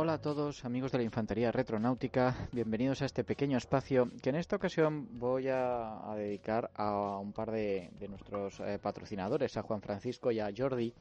Hola 0.00 0.12
a 0.12 0.20
todos, 0.20 0.64
amigos 0.64 0.92
de 0.92 0.98
la 0.98 1.02
Infantería 1.02 1.50
Retronáutica. 1.50 2.48
Bienvenidos 2.52 3.02
a 3.02 3.06
este 3.06 3.24
pequeño 3.24 3.58
espacio 3.58 4.08
que 4.22 4.30
en 4.30 4.36
esta 4.36 4.54
ocasión 4.54 5.18
voy 5.18 5.48
a, 5.48 6.08
a 6.08 6.14
dedicar 6.14 6.70
a 6.76 7.18
un 7.18 7.32
par 7.32 7.50
de, 7.50 7.90
de 7.98 8.06
nuestros 8.06 8.60
eh, 8.60 8.78
patrocinadores, 8.80 9.56
a 9.56 9.62
Juan 9.62 9.82
Francisco 9.82 10.30
y 10.30 10.38
a 10.38 10.52
Jordi, 10.56 10.94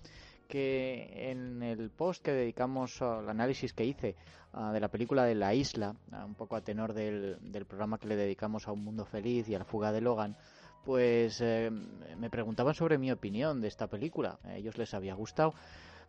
que 0.47 1.29
en 1.29 1.61
el 1.61 1.91
post 1.91 2.23
que 2.23 2.31
dedicamos 2.31 2.99
al 3.03 3.29
análisis 3.29 3.71
que 3.71 3.85
hice 3.85 4.15
ah, 4.53 4.71
de 4.73 4.79
la 4.79 4.87
película 4.87 5.25
de 5.25 5.35
La 5.35 5.53
Isla, 5.53 5.95
ah, 6.11 6.25
un 6.25 6.33
poco 6.33 6.55
a 6.55 6.61
tenor 6.61 6.93
del, 6.93 7.37
del 7.39 7.65
programa 7.67 7.99
que 7.99 8.07
le 8.07 8.15
dedicamos 8.15 8.67
a 8.67 8.71
Un 8.71 8.83
Mundo 8.83 9.05
Feliz 9.05 9.47
y 9.47 9.53
a 9.53 9.59
la 9.59 9.65
fuga 9.65 9.91
de 9.91 10.01
Logan, 10.01 10.35
pues 10.83 11.39
eh, 11.41 11.69
me 11.69 12.31
preguntaban 12.31 12.73
sobre 12.73 12.97
mi 12.97 13.11
opinión 13.11 13.61
de 13.61 13.67
esta 13.67 13.85
película. 13.85 14.39
A 14.43 14.55
ellos 14.55 14.75
les 14.79 14.95
había 14.95 15.13
gustado. 15.13 15.53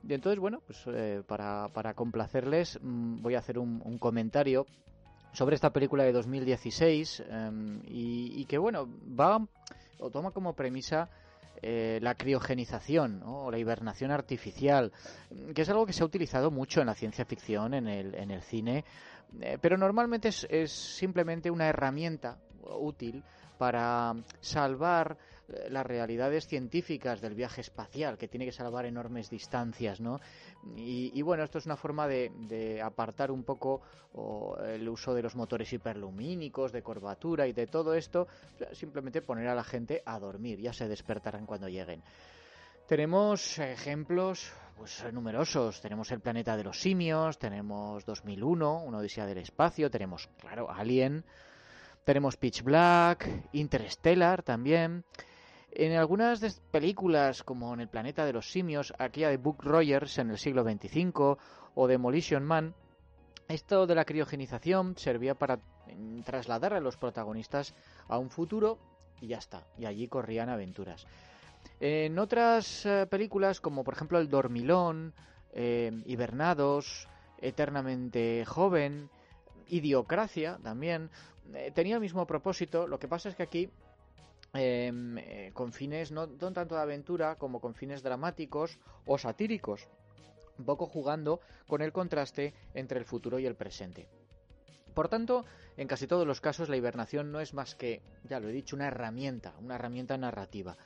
Y 0.06 0.14
entonces, 0.14 0.38
bueno, 0.38 0.60
pues 0.66 0.82
eh, 0.86 1.22
para, 1.26 1.68
para 1.68 1.94
complacerles 1.94 2.78
mm, 2.80 3.20
voy 3.22 3.34
a 3.34 3.38
hacer 3.38 3.58
un, 3.58 3.80
un 3.84 3.98
comentario 3.98 4.66
sobre 5.32 5.54
esta 5.54 5.70
película 5.70 6.04
de 6.04 6.12
2016 6.12 7.24
em, 7.28 7.80
y, 7.84 8.40
y 8.40 8.44
que, 8.46 8.58
bueno, 8.58 8.88
va 9.18 9.46
o 10.00 10.10
toma 10.10 10.30
como 10.30 10.54
premisa 10.54 11.08
eh, 11.60 11.98
la 12.02 12.14
criogenización 12.14 13.22
o 13.24 13.50
la 13.50 13.58
hibernación 13.58 14.12
artificial, 14.12 14.92
mm, 15.30 15.52
que 15.52 15.62
es 15.62 15.68
algo 15.68 15.86
que 15.86 15.92
se 15.92 16.02
ha 16.02 16.06
utilizado 16.06 16.50
mucho 16.50 16.80
en 16.80 16.86
la 16.86 16.94
ciencia 16.94 17.24
ficción, 17.24 17.74
en 17.74 17.88
el, 17.88 18.14
en 18.14 18.30
el 18.30 18.42
cine, 18.42 18.84
eh, 19.40 19.58
pero 19.60 19.76
normalmente 19.76 20.28
es, 20.28 20.46
es 20.50 20.70
simplemente 20.70 21.50
una 21.50 21.68
herramienta 21.68 22.38
útil 22.62 23.24
para 23.58 24.14
salvar 24.40 25.16
las 25.70 25.86
realidades 25.86 26.46
científicas 26.46 27.20
del 27.20 27.34
viaje 27.34 27.60
espacial, 27.60 28.18
que 28.18 28.28
tiene 28.28 28.44
que 28.44 28.52
salvar 28.52 28.86
enormes 28.86 29.30
distancias, 29.30 30.00
¿no? 30.00 30.20
Y, 30.76 31.22
bueno, 31.22 31.44
esto 31.44 31.58
es 31.58 31.66
una 31.66 31.76
forma 31.76 32.06
de, 32.06 32.30
de 32.40 32.82
apartar 32.82 33.30
un 33.30 33.44
poco 33.44 33.80
o, 34.12 34.58
el 34.58 34.88
uso 34.88 35.14
de 35.14 35.22
los 35.22 35.34
motores 35.36 35.72
hiperlumínicos, 35.72 36.72
de 36.72 36.82
curvatura 36.82 37.46
y 37.46 37.52
de 37.52 37.66
todo 37.66 37.94
esto, 37.94 38.28
simplemente 38.72 39.22
poner 39.22 39.48
a 39.48 39.54
la 39.54 39.64
gente 39.64 40.02
a 40.04 40.18
dormir, 40.18 40.60
ya 40.60 40.72
se 40.72 40.88
despertarán 40.88 41.46
cuando 41.46 41.68
lleguen. 41.68 42.02
Tenemos 42.86 43.58
ejemplos 43.58 44.52
pues 44.78 45.04
numerosos. 45.12 45.80
Tenemos 45.80 46.10
el 46.12 46.20
planeta 46.20 46.56
de 46.56 46.64
los 46.64 46.80
simios, 46.80 47.38
tenemos 47.38 48.04
2001, 48.04 48.84
una 48.84 48.98
odisea 48.98 49.26
del 49.26 49.38
espacio, 49.38 49.90
tenemos, 49.90 50.28
claro, 50.38 50.70
Alien, 50.70 51.24
tenemos 52.04 52.36
Pitch 52.36 52.62
Black, 52.62 53.28
Interstellar 53.52 54.42
también. 54.42 55.04
En 55.72 55.92
algunas 55.96 56.40
de 56.40 56.52
películas, 56.70 57.42
como 57.42 57.72
en 57.74 57.80
El 57.80 57.88
planeta 57.88 58.24
de 58.24 58.32
los 58.32 58.50
simios, 58.50 58.92
aquella 58.98 59.28
de 59.28 59.36
Buck 59.36 59.62
Rogers 59.62 60.18
en 60.18 60.30
el 60.30 60.38
siglo 60.38 60.64
XXV, 60.64 61.36
o 61.74 61.86
Demolition 61.86 62.44
Man, 62.44 62.74
esto 63.48 63.86
de 63.86 63.94
la 63.94 64.04
criogenización 64.04 64.96
servía 64.96 65.34
para 65.34 65.56
mm, 65.56 66.20
trasladar 66.22 66.74
a 66.74 66.80
los 66.80 66.96
protagonistas 66.96 67.74
a 68.08 68.18
un 68.18 68.30
futuro 68.30 68.78
y 69.20 69.28
ya 69.28 69.38
está. 69.38 69.66
Y 69.78 69.86
allí 69.86 70.08
corrían 70.08 70.48
aventuras. 70.48 71.06
En 71.80 72.18
otras 72.18 72.84
eh, 72.86 73.06
películas, 73.08 73.60
como 73.60 73.84
por 73.84 73.94
ejemplo 73.94 74.18
El 74.18 74.28
Dormilón, 74.28 75.14
eh, 75.52 75.92
Hibernados, 76.06 77.08
Eternamente 77.40 78.44
Joven, 78.46 79.10
Idiocracia 79.68 80.58
también, 80.62 81.10
eh, 81.54 81.70
tenía 81.74 81.94
el 81.94 82.00
mismo 82.00 82.26
propósito. 82.26 82.86
Lo 82.86 82.98
que 82.98 83.08
pasa 83.08 83.28
es 83.28 83.36
que 83.36 83.44
aquí, 83.44 83.70
eh, 84.54 84.90
eh, 84.92 85.50
con 85.52 85.72
fines 85.72 86.10
no, 86.10 86.28
tanto 86.28 86.74
de 86.74 86.80
aventura 86.80 87.36
como 87.36 87.60
con 87.60 87.74
fines 87.74 88.02
dramáticos 88.02 88.78
o 89.04 89.18
satíricos, 89.18 89.88
un 90.58 90.64
poco 90.64 90.86
jugando 90.86 91.40
con 91.66 91.82
el 91.82 91.92
contraste 91.92 92.54
entre 92.74 92.98
el 92.98 93.04
futuro 93.04 93.38
y 93.38 93.46
el 93.46 93.56
presente. 93.56 94.08
Por 94.94 95.08
tanto, 95.08 95.44
en 95.76 95.86
casi 95.86 96.06
todos 96.06 96.26
los 96.26 96.40
casos 96.40 96.68
la 96.68 96.76
hibernación 96.76 97.30
no 97.30 97.40
es 97.40 97.54
más 97.54 97.74
que, 97.74 98.02
ya 98.24 98.40
lo 98.40 98.48
he 98.48 98.52
dicho, 98.52 98.74
una 98.74 98.88
herramienta, 98.88 99.54
una 99.60 99.76
herramienta 99.76 100.16
narrativa. 100.16 100.76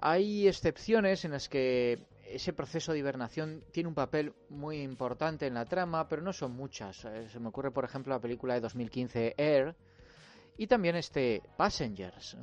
Hay 0.00 0.48
excepciones 0.48 1.24
en 1.24 1.30
las 1.30 1.48
que 1.48 2.04
ese 2.26 2.52
proceso 2.52 2.92
de 2.92 2.98
hibernación 2.98 3.62
tiene 3.70 3.88
un 3.88 3.94
papel 3.94 4.32
muy 4.48 4.80
importante 4.80 5.46
en 5.46 5.54
la 5.54 5.66
trama, 5.66 6.08
pero 6.08 6.22
no 6.22 6.32
son 6.32 6.52
muchas. 6.52 7.04
Eh, 7.04 7.28
Se 7.30 7.38
me 7.38 7.48
ocurre, 7.48 7.70
por 7.70 7.84
ejemplo, 7.84 8.12
la 8.12 8.20
película 8.20 8.54
de 8.54 8.60
2015 8.60 9.34
Air 9.36 9.76
y 10.56 10.66
también 10.66 10.96
este 10.96 11.42
Passengers. 11.56 12.36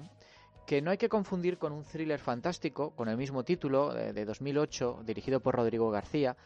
Que 0.69 0.83
no 0.83 0.91
hay 0.91 0.99
que 0.99 1.09
confundir 1.09 1.57
con 1.57 1.73
un 1.73 1.83
thriller 1.83 2.19
fantástico 2.19 2.91
con 2.91 3.09
el 3.09 3.17
mismo 3.17 3.43
título 3.43 3.91
de, 3.91 4.13
de 4.13 4.23
2008, 4.23 5.01
dirigido 5.03 5.39
por 5.39 5.55
Rodrigo 5.55 5.89
García. 5.89 6.37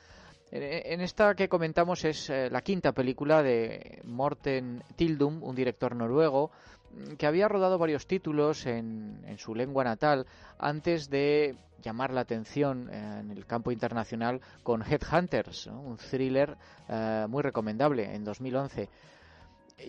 En, 0.50 1.02
esta 1.02 1.36
que 1.36 1.50
comentamos 1.50 2.06
es 2.06 2.30
eh, 2.30 2.50
la 2.50 2.62
quinta 2.62 2.94
película 2.94 3.44
de 3.44 4.00
Morten 4.06 4.82
Tildum, 4.96 5.44
un 5.44 5.54
director 5.54 5.94
noruego, 5.94 6.52
mm, 6.92 7.16
que 7.16 7.28
había 7.28 7.50
rodado 7.50 7.78
varios 7.78 8.08
títulos 8.08 8.66
en, 8.66 9.36
su 9.38 9.56
lengua 9.56 9.84
natal 9.84 10.26
antes 10.58 11.10
de 11.10 11.58
llamar 11.82 12.14
la 12.14 12.22
atención 12.22 12.90
eh, 12.94 13.20
en 13.20 13.30
el 13.30 13.46
campo 13.46 13.74
internacional 13.74 14.40
con 14.64 14.84
Headhunters, 14.84 15.68
un 15.68 15.98
thriller 15.98 16.56
eh, 16.88 17.26
muy 17.28 17.44
recomendable 17.44 18.16
en 18.16 18.24
2011. 18.24 18.88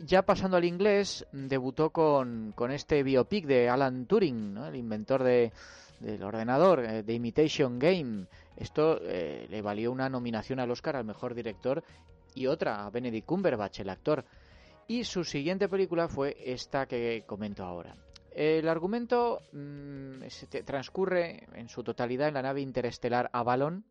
Ya 0.04 0.22
pasando 0.22 0.56
al 0.56 0.64
inglés, 0.64 1.26
debutó 1.32 1.90
con, 1.90 2.52
con 2.56 2.72
este 2.72 3.02
biopic 3.02 3.46
de 3.46 3.68
Alan 3.68 4.06
Turing, 4.06 4.56
el 4.56 4.76
inventor 4.76 5.22
de, 5.22 5.52
del 6.00 6.22
ordenador, 6.22 6.84
eh, 6.84 7.02
The 7.02 7.12
Imitation 7.12 7.78
Game. 7.78 8.26
Esto 8.56 8.98
eh, 9.02 9.46
le 9.48 9.62
valió 9.62 9.92
una 9.92 10.08
nominación 10.08 10.60
al 10.60 10.70
Oscar 10.70 10.96
al 10.96 11.04
mejor 11.04 11.34
director 11.34 11.82
y 12.34 12.46
otra 12.46 12.84
a 12.84 12.90
Benedict 12.90 13.26
Cumberbatch, 13.26 13.80
el 13.80 13.90
actor. 13.90 14.24
Y 14.86 15.04
su 15.04 15.24
siguiente 15.24 15.68
película 15.68 16.08
fue 16.08 16.36
esta 16.44 16.86
que 16.86 17.24
comento 17.26 17.64
ahora. 17.64 17.94
El 18.34 18.68
argumento 18.68 19.42
mmm, 19.52 20.22
transcurre 20.64 21.46
en 21.54 21.68
su 21.68 21.84
totalidad 21.84 22.28
en 22.28 22.34
la 22.34 22.42
nave 22.42 22.60
interestelar 22.60 23.30
Avalon, 23.32 23.84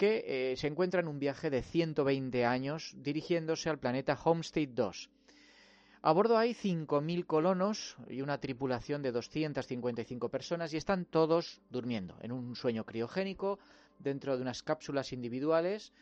que 0.00 0.24
eh, 0.52 0.56
se 0.56 0.66
encuentra 0.66 1.00
en 1.00 1.08
un 1.08 1.18
viaje 1.18 1.50
de 1.50 1.60
120 1.60 2.46
años 2.46 2.94
dirigiéndose 2.96 3.68
al 3.68 3.78
planeta 3.78 4.18
Homestead 4.24 4.70
2. 4.70 5.10
A 6.00 6.12
bordo 6.12 6.38
hay 6.38 6.54
5.000 6.54 7.26
colonos 7.26 7.98
y 8.08 8.22
una 8.22 8.40
tripulación 8.40 9.02
de 9.02 9.12
255 9.12 10.30
personas 10.30 10.72
y 10.72 10.78
están 10.78 11.04
todos 11.04 11.60
durmiendo 11.68 12.16
en 12.22 12.32
un 12.32 12.56
sueño 12.56 12.86
criogénico 12.86 13.58
dentro 13.98 14.36
de 14.36 14.40
unas 14.40 14.62
cápsulas 14.62 15.12
individuales 15.12 15.92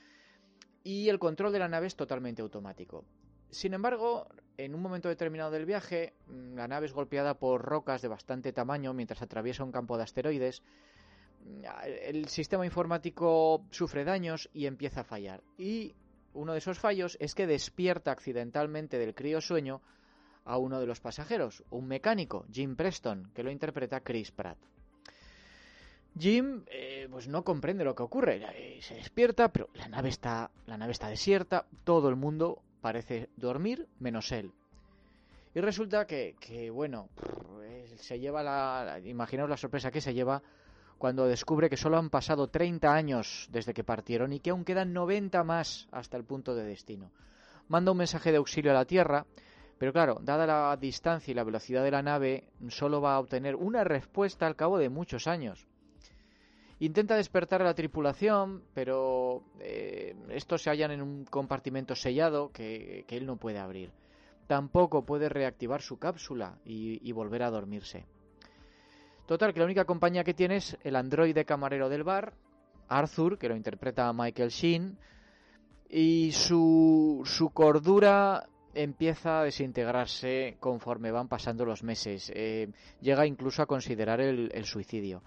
y 0.85 1.09
el 1.09 1.19
control 1.19 1.51
de 1.51 1.59
la 1.59 1.69
nave 1.69 1.89
es 1.89 1.97
totalmente 1.97 2.41
automático. 2.41 3.05
Sin 3.51 3.75
embargo, 3.75 4.29
en 4.59 4.77
un 4.77 4.81
momento 4.81 5.09
determinado 5.09 5.51
del 5.51 5.67
viaje, 5.67 6.15
mm, 6.29 6.55
la 6.55 6.69
nave 6.69 6.87
es 6.87 6.93
golpeada 6.93 7.35
por 7.35 7.63
rocas 7.63 8.01
de 8.01 8.07
bastante 8.07 8.53
tamaño 8.53 8.95
mientras 8.95 9.23
atraviesa 9.23 9.65
un 9.65 9.73
campo 9.73 9.97
de 9.97 10.05
asteroides. 10.05 10.63
El 11.85 12.29
sistema 12.29 12.65
informático 12.65 13.65
sufre 13.71 14.05
daños 14.05 14.49
y 14.53 14.67
empieza 14.67 15.01
a 15.01 15.05
fallar. 15.05 15.43
Y 15.57 15.95
uno 16.35 16.53
de 16.53 16.59
esos 16.59 16.79
fallos 16.79 17.17
es 17.21 17.35
que 17.35 17.47
despierta 17.47 18.13
accidentalmente 18.13 18.99
del 18.99 19.15
criosueño 19.15 19.81
a 20.45 20.57
uno 20.57 20.81
de 20.81 20.87
los 20.87 21.01
pasajeros, 21.01 21.63
un 21.71 21.87
mecánico, 21.87 22.47
Jim 22.51 22.77
Preston, 22.77 23.31
que 23.35 23.43
lo 23.43 23.51
interpreta 23.51 24.01
Chris 24.01 24.31
Pratt. 24.31 24.59
Jim 26.19 26.65
eh, 26.69 27.07
pues 27.11 27.29
no 27.29 27.45
comprende 27.45 27.85
lo 27.85 27.95
que 27.95 28.03
ocurre, 28.03 28.41
eh, 28.55 28.81
se 28.81 28.95
despierta, 28.95 29.53
pero 29.53 29.69
la 29.75 29.89
nave 29.89 30.09
está 30.09 30.51
la 30.67 30.79
nave 30.79 30.93
está 30.93 31.09
desierta, 31.09 31.67
todo 31.85 32.09
el 32.09 32.17
mundo 32.17 32.63
parece 32.81 33.29
dormir 33.37 33.87
menos 34.01 34.33
él. 34.33 34.53
Y 35.55 35.61
resulta 35.61 36.07
que, 36.07 36.71
bueno, 36.73 37.09
se 37.97 38.19
lleva 38.19 38.43
la, 38.43 39.01
Imaginaos 39.05 39.51
la 39.51 39.57
sorpresa 39.57 39.91
que 39.91 40.01
se 40.01 40.15
lleva 40.15 40.43
cuando 40.99 41.27
descubre 41.27 41.71
que 41.71 41.77
solo 41.77 41.97
han 41.97 42.11
pasado 42.11 42.49
30 42.49 42.93
años 42.93 43.49
desde 43.51 43.73
que 43.73 43.85
partieron 43.85 44.33
y 44.33 44.41
que 44.41 44.51
aún 44.51 44.65
quedan 44.65 44.93
90 44.93 45.43
más 45.45 45.89
hasta 45.93 46.17
el 46.17 46.25
punto 46.25 46.55
de 46.55 46.65
destino. 46.65 47.13
Manda 47.69 47.93
un 47.93 47.99
mensaje 47.99 48.31
de 48.31 48.39
auxilio 48.39 48.73
a 48.73 48.75
la 48.75 48.85
Tierra, 48.85 49.25
pero 49.79 49.93
claro, 49.93 50.19
dada 50.21 50.47
la 50.47 50.77
distancia 50.77 51.31
y 51.31 51.35
la 51.35 51.45
velocidad 51.45 51.85
de 51.85 51.93
la 51.93 52.03
nave, 52.03 52.45
solo 52.69 53.01
va 53.01 53.15
a 53.15 53.21
obtener 53.21 53.55
una 53.55 53.85
respuesta 53.85 54.47
al 54.47 54.57
cabo 54.57 54.79
de 54.79 54.89
muchos 54.89 55.29
años. 55.29 55.67
Intenta 56.81 57.17
despertar 57.17 57.61
a 57.61 57.65
la 57.65 57.75
tripulación, 57.75 58.63
pero 58.73 59.43
eh, 59.61 60.15
estos 60.31 60.63
se 60.63 60.71
hallan 60.71 60.93
en 60.93 61.03
un 61.03 61.25
compartimento 61.25 61.95
sellado 61.95 62.51
que, 62.53 63.05
él 63.09 63.27
no 63.27 63.37
puede 63.37 63.59
abrir. 63.59 63.91
Tampoco 64.47 65.05
puede 65.05 65.29
reactivar 65.29 65.83
su 65.83 65.99
cápsula 65.99 66.59
y, 66.65 67.11
volver 67.13 67.43
a 67.43 67.51
dormirse. 67.51 68.07
Total, 69.29 69.53
que 69.53 69.61
la 69.61 69.67
única 69.67 69.85
compañía 69.85 70.25
que 70.25 70.33
tiene 70.33 70.57
es 70.57 70.79
el 70.85 70.97
androide 70.97 71.45
camarero 71.45 71.91
del 71.91 72.03
bar, 72.03 72.33
Arthur, 72.89 73.37
que 73.37 73.51
lo 73.51 73.57
interpreta 73.57 74.11
Michael 74.15 74.49
Sheen, 74.49 74.97
y 75.91 76.33
su, 76.33 77.21
su 77.27 77.51
cordura 77.51 78.49
empieza 78.73 79.41
a 79.41 79.45
desintegrarse 79.45 80.57
conforme 80.61 81.11
van 81.11 81.29
pasando 81.29 81.67
los 81.67 81.83
meses. 81.83 82.33
Eh, 82.35 82.71
llega 83.03 83.27
incluso 83.27 83.61
a 83.61 83.67
considerar 83.67 84.23
el 84.23 84.65
suicidio. 84.65 85.23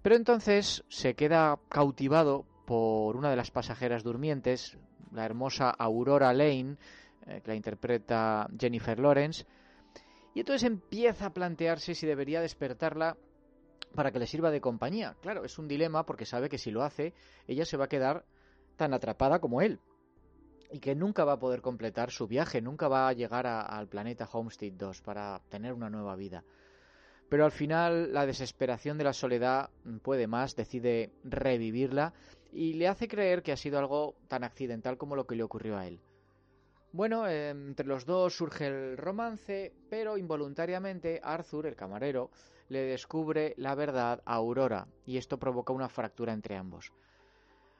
Pero 0.00 0.16
entonces 0.16 0.82
se 0.88 1.12
queda 1.12 1.58
cautivado 1.68 2.46
por 2.64 3.14
una 3.14 3.28
de 3.28 3.36
las 3.36 3.50
pasajeras 3.50 4.02
durmientes, 4.02 4.78
la 5.12 5.26
hermosa 5.26 5.68
Aurora 5.68 6.32
Lane, 6.32 6.78
eh, 7.26 7.42
que 7.44 7.50
la 7.50 7.56
interpreta 7.56 8.48
Jennifer 8.58 8.98
Lawrence, 8.98 9.44
y 10.32 10.40
entonces 10.40 10.62
empieza 10.62 11.26
a 11.26 11.34
plantearse 11.34 11.94
si 11.94 12.06
debería 12.06 12.40
despertarla 12.40 13.18
para 13.94 14.10
que 14.10 14.18
le 14.18 14.26
sirva 14.26 14.50
de 14.50 14.60
compañía. 14.60 15.16
Claro, 15.20 15.44
es 15.44 15.58
un 15.58 15.68
dilema 15.68 16.04
porque 16.04 16.26
sabe 16.26 16.48
que 16.48 16.58
si 16.58 16.70
lo 16.70 16.82
hace, 16.82 17.14
ella 17.46 17.64
se 17.64 17.76
va 17.76 17.84
a 17.84 17.88
quedar 17.88 18.24
tan 18.76 18.92
atrapada 18.92 19.38
como 19.38 19.62
él 19.62 19.80
y 20.70 20.80
que 20.80 20.94
nunca 20.94 21.24
va 21.24 21.34
a 21.34 21.38
poder 21.38 21.60
completar 21.60 22.10
su 22.10 22.26
viaje, 22.26 22.60
nunca 22.60 22.88
va 22.88 23.08
a 23.08 23.12
llegar 23.12 23.46
al 23.46 23.88
planeta 23.88 24.28
Homestead 24.30 24.72
2 24.72 25.02
para 25.02 25.40
tener 25.48 25.72
una 25.72 25.88
nueva 25.88 26.16
vida. 26.16 26.44
Pero 27.28 27.44
al 27.44 27.52
final 27.52 28.12
la 28.12 28.26
desesperación 28.26 28.98
de 28.98 29.04
la 29.04 29.12
soledad 29.12 29.70
puede 30.02 30.26
más, 30.26 30.56
decide 30.56 31.12
revivirla 31.22 32.12
y 32.52 32.74
le 32.74 32.88
hace 32.88 33.08
creer 33.08 33.42
que 33.42 33.52
ha 33.52 33.56
sido 33.56 33.78
algo 33.78 34.16
tan 34.28 34.44
accidental 34.44 34.98
como 34.98 35.16
lo 35.16 35.26
que 35.26 35.36
le 35.36 35.42
ocurrió 35.42 35.76
a 35.76 35.86
él. 35.86 36.00
Bueno, 36.94 37.28
entre 37.28 37.88
los 37.88 38.06
dos 38.06 38.36
surge 38.36 38.68
el 38.68 38.96
romance, 38.96 39.72
pero 39.90 40.16
involuntariamente 40.16 41.20
Arthur, 41.24 41.66
el 41.66 41.74
camarero, 41.74 42.30
le 42.68 42.82
descubre 42.82 43.52
la 43.56 43.74
verdad 43.74 44.22
a 44.24 44.34
Aurora 44.34 44.86
y 45.04 45.16
esto 45.16 45.36
provoca 45.36 45.72
una 45.72 45.88
fractura 45.88 46.32
entre 46.32 46.54
ambos. 46.54 46.92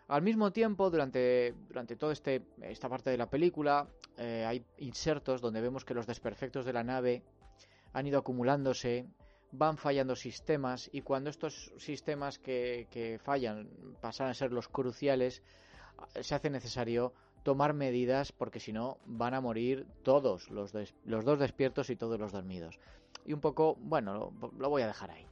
Al 0.08 0.22
mismo 0.22 0.50
tiempo, 0.50 0.90
durante, 0.90 1.55
durante 1.69 1.94
toda 1.94 2.12
este, 2.12 2.43
esta 2.61 2.88
parte 2.88 3.11
de 3.11 3.16
la 3.16 3.31
película, 3.31 3.87
eh, 4.19 4.44
hay 4.49 4.66
insertos 4.78 5.40
donde 5.40 5.61
vemos 5.61 5.84
que 5.84 5.94
los 5.94 6.08
desperfectos 6.08 6.64
de 6.64 6.72
la 6.72 6.82
nave 6.82 7.22
han 7.93 8.08
ido 8.08 8.19
acumulándose 8.19 9.06
van 9.52 9.76
fallando 9.76 10.16
sistemas 10.16 10.90
y 10.93 11.02
cuando 11.02 11.31
estos 11.31 11.72
sistemas 11.78 12.40
que, 12.40 13.20
fallan 13.22 13.69
pasan 14.00 14.26
a 14.26 14.34
ser 14.34 14.50
los 14.50 14.66
cruciales, 14.66 15.44
se 16.20 16.34
hace 16.34 16.50
necesario 16.50 17.14
tomar 17.44 17.75
medidas 17.75 18.32
porque 18.32 18.58
si 18.58 18.73
no 18.73 18.99
van 19.06 19.35
a 19.35 19.41
morir 19.41 19.87
todos 20.02 20.50
los, 20.50 20.73
los 21.05 21.25
dos 21.25 21.38
despiertos 21.38 21.91
y 21.91 21.96
todos 21.96 22.19
los 22.19 22.32
dormidos. 22.32 22.81
Y 23.25 23.32
un 23.32 23.41
poco, 23.41 23.76
bueno, 23.79 24.32
lo, 24.58 24.70
voy 24.70 24.82
a 24.82 24.88
dejar 24.88 25.12
ahí. 25.12 25.26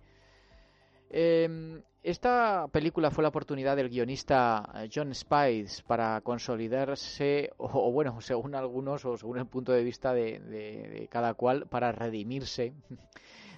Em, 1.10 1.82
esta 2.04 2.68
película 2.70 3.10
fue 3.10 3.22
la 3.22 3.28
oportunidad 3.28 3.76
del 3.76 3.90
guionista 3.90 4.86
John 4.94 5.12
Spies 5.12 5.82
para 5.82 6.20
consolidarse, 6.20 7.50
o, 7.56 7.90
bueno, 7.90 8.20
según 8.20 8.54
algunos, 8.54 9.04
o 9.04 9.16
según 9.16 9.38
el 9.38 9.46
punto 9.46 9.72
de 9.72 9.82
vista 9.82 10.14
de 10.14 11.08
cada 11.10 11.34
cual, 11.34 11.66
para 11.66 11.90
redimirse 11.90 12.72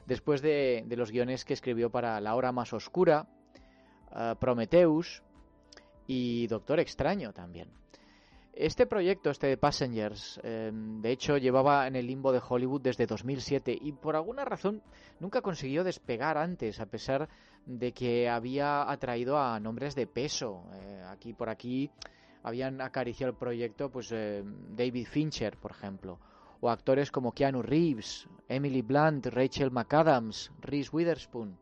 después 0.06 0.42
de, 0.42 0.84
los 0.96 1.10
guiones 1.10 1.44
que 1.44 1.54
escribió 1.54 1.90
para 1.90 2.20
La 2.20 2.34
Hora 2.34 2.52
Más 2.52 2.72
Oscura, 2.72 3.26
uh, 4.12 4.36
Prometheus 4.36 5.22
y 6.06 6.46
Doctor 6.46 6.80
Extraño 6.80 7.32
también. 7.32 7.68
Este 8.56 8.86
proyecto, 8.86 9.30
este 9.30 9.48
de 9.48 9.56
Passengers, 9.56 10.40
em, 10.44 11.02
de 11.02 11.10
hecho 11.10 11.38
llevaba 11.38 11.88
en 11.88 11.96
el 11.96 12.06
limbo 12.06 12.30
de 12.30 12.40
Hollywood 12.46 12.82
desde 12.82 13.04
2007 13.04 13.76
y 13.80 13.90
por 13.90 14.14
alguna 14.14 14.44
razón 14.44 14.80
nunca 15.18 15.42
consiguió 15.42 15.82
despegar 15.82 16.38
antes, 16.38 16.78
a 16.78 16.86
pesar 16.86 17.28
de 17.66 17.90
que 17.90 18.28
había 18.28 18.88
atraído 18.88 19.38
a 19.38 19.58
nombres 19.58 19.96
de 19.96 20.06
peso. 20.06 20.62
Eh, 20.72 21.02
aquí 21.08 21.32
por 21.32 21.48
aquí 21.48 21.90
habían 22.44 22.80
acariciado 22.80 23.32
el 23.32 23.36
proyecto, 23.36 23.90
pues 23.90 24.12
em, 24.12 24.76
David 24.76 25.08
Fincher, 25.08 25.56
por 25.56 25.72
ejemplo, 25.72 26.20
o 26.60 26.70
actores 26.70 27.10
como 27.10 27.32
Keanu 27.32 27.60
Reeves, 27.60 28.28
Emily 28.48 28.82
Blunt, 28.82 29.26
Rachel 29.26 29.72
McAdams, 29.72 30.52
Reese 30.60 30.90
Witherspoon. 30.92 31.58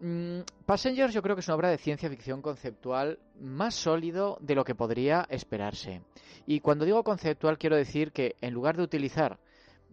Mm, 0.00 0.40
Passengers 0.66 1.14
yo 1.14 1.22
creo 1.22 1.36
que 1.36 1.40
es 1.40 1.48
una 1.48 1.56
obra 1.56 1.70
de 1.70 1.78
ciencia 1.78 2.10
ficción 2.10 2.42
conceptual 2.42 3.18
más 3.40 3.74
sólido 3.74 4.36
de 4.40 4.54
lo 4.54 4.64
que 4.64 4.74
podría 4.74 5.26
esperarse. 5.30 6.02
Y 6.46 6.60
cuando 6.60 6.84
digo 6.84 7.04
conceptual 7.04 7.58
quiero 7.58 7.76
decir 7.76 8.12
que 8.12 8.36
en 8.40 8.52
lugar 8.52 8.76
de 8.76 8.82
utilizar 8.82 9.38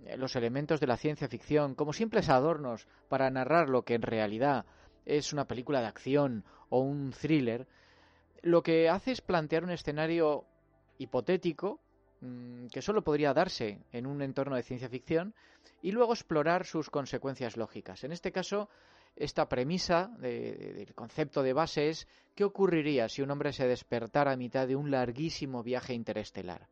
eh, 0.06 0.18
los 0.18 0.36
elementos 0.36 0.80
de 0.80 0.88
la 0.88 0.98
ciencia 0.98 1.28
ficción 1.28 1.76
como 1.76 1.94
simples 1.94 2.30
adornos 2.30 2.88
para 3.10 3.30
narrar 3.30 3.70
lo 3.70 3.84
que 3.84 3.96
en 3.96 4.02
realidad 4.02 4.66
es 5.06 5.34
una 5.34 5.46
película 5.46 5.82
de 5.82 5.88
acción 5.88 6.44
o 6.70 6.80
un 6.80 7.12
thriller, 7.12 7.68
lo 8.42 8.64
que 8.64 8.90
hace 8.90 9.12
es 9.12 9.22
plantear 9.22 9.64
un 9.64 9.72
escenario 9.72 10.46
hipotético 10.98 11.80
Mm, 12.22 12.68
que 12.68 12.84
solo 12.84 13.04
podría 13.04 13.34
darse 13.34 13.80
en 13.92 14.06
un 14.06 14.22
entorno 14.22 14.56
de 14.56 14.62
ciencia 14.62 14.90
ficción 14.90 15.34
y 15.82 15.92
luego 15.92 16.14
explorar 16.14 16.66
sus 16.66 16.92
consecuencias 16.92 17.58
lógicas. 17.58 18.04
En 18.04 18.12
este 18.12 18.32
caso, 18.32 18.70
esta 19.16 19.48
premisa 19.48 20.10
del 20.20 20.94
concepto 20.94 21.44
de 21.44 21.54
base 21.54 21.90
es 21.90 22.08
qué 22.36 22.44
ocurriría 22.44 23.10
si 23.10 23.22
un 23.22 23.32
hombre 23.32 23.54
se 23.54 23.68
despertara 23.68 24.32
a 24.32 24.38
mitad 24.38 24.68
de 24.68 24.76
un 24.76 24.92
larguísimo 24.92 25.64
viaje 25.64 25.94
interestelar. 25.94 26.68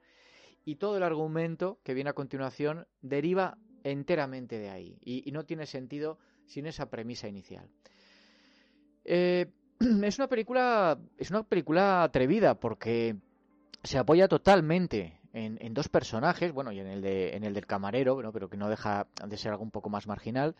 Y 0.65 0.75
todo 0.75 0.97
el 0.97 1.03
argumento 1.03 1.79
que 1.83 1.93
viene 1.93 2.09
a 2.09 2.13
continuación 2.13 2.87
deriva 3.01 3.57
enteramente 3.83 4.59
de 4.59 4.69
ahí 4.69 4.97
y, 5.03 5.31
no 5.31 5.45
tiene 5.45 5.65
sentido 5.65 6.17
sin 6.45 6.65
esa 6.65 6.89
premisa 6.89 7.27
inicial. 7.27 7.69
Eh, 9.05 9.47
es 10.03 10.17
una 10.17 10.27
película 10.27 10.99
es 11.17 11.29
una 11.29 11.43
película 11.43 12.03
atrevida 12.03 12.59
porque 12.59 13.15
se 13.83 13.97
apoya 13.97 14.27
totalmente 14.27 15.19
en, 15.31 15.73
dos 15.73 15.89
personajes, 15.89 16.51
bueno, 16.51 16.71
y 16.71 16.79
en 16.79 16.87
el, 16.87 17.01
de, 17.01 17.35
en 17.35 17.43
el 17.43 17.53
del 17.53 17.65
camarero, 17.65 18.19
pero 18.33 18.49
que 18.49 18.57
no 18.57 18.69
deja 18.69 19.07
de 19.25 19.37
ser 19.37 19.51
algo 19.51 19.63
un 19.63 19.71
poco 19.71 19.89
más 19.89 20.07
marginal. 20.07 20.55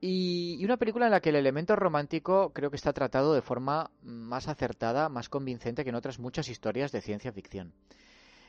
Y, 0.00 0.62
una 0.64 0.76
película 0.76 1.06
en 1.06 1.12
la 1.12 1.20
que 1.20 1.30
el 1.30 1.36
elemento 1.36 1.74
romántico 1.74 2.52
creo 2.52 2.70
que 2.70 2.76
está 2.76 2.92
tratado 2.92 3.34
de 3.34 3.42
forma 3.42 3.90
más 4.02 4.48
acertada, 4.48 5.08
más 5.08 5.28
convincente 5.28 5.84
que 5.84 5.90
en 5.90 5.96
otras 5.96 6.18
muchas 6.18 6.48
historias 6.48 6.92
de 6.92 7.00
ciencia 7.00 7.32
ficción. 7.32 7.72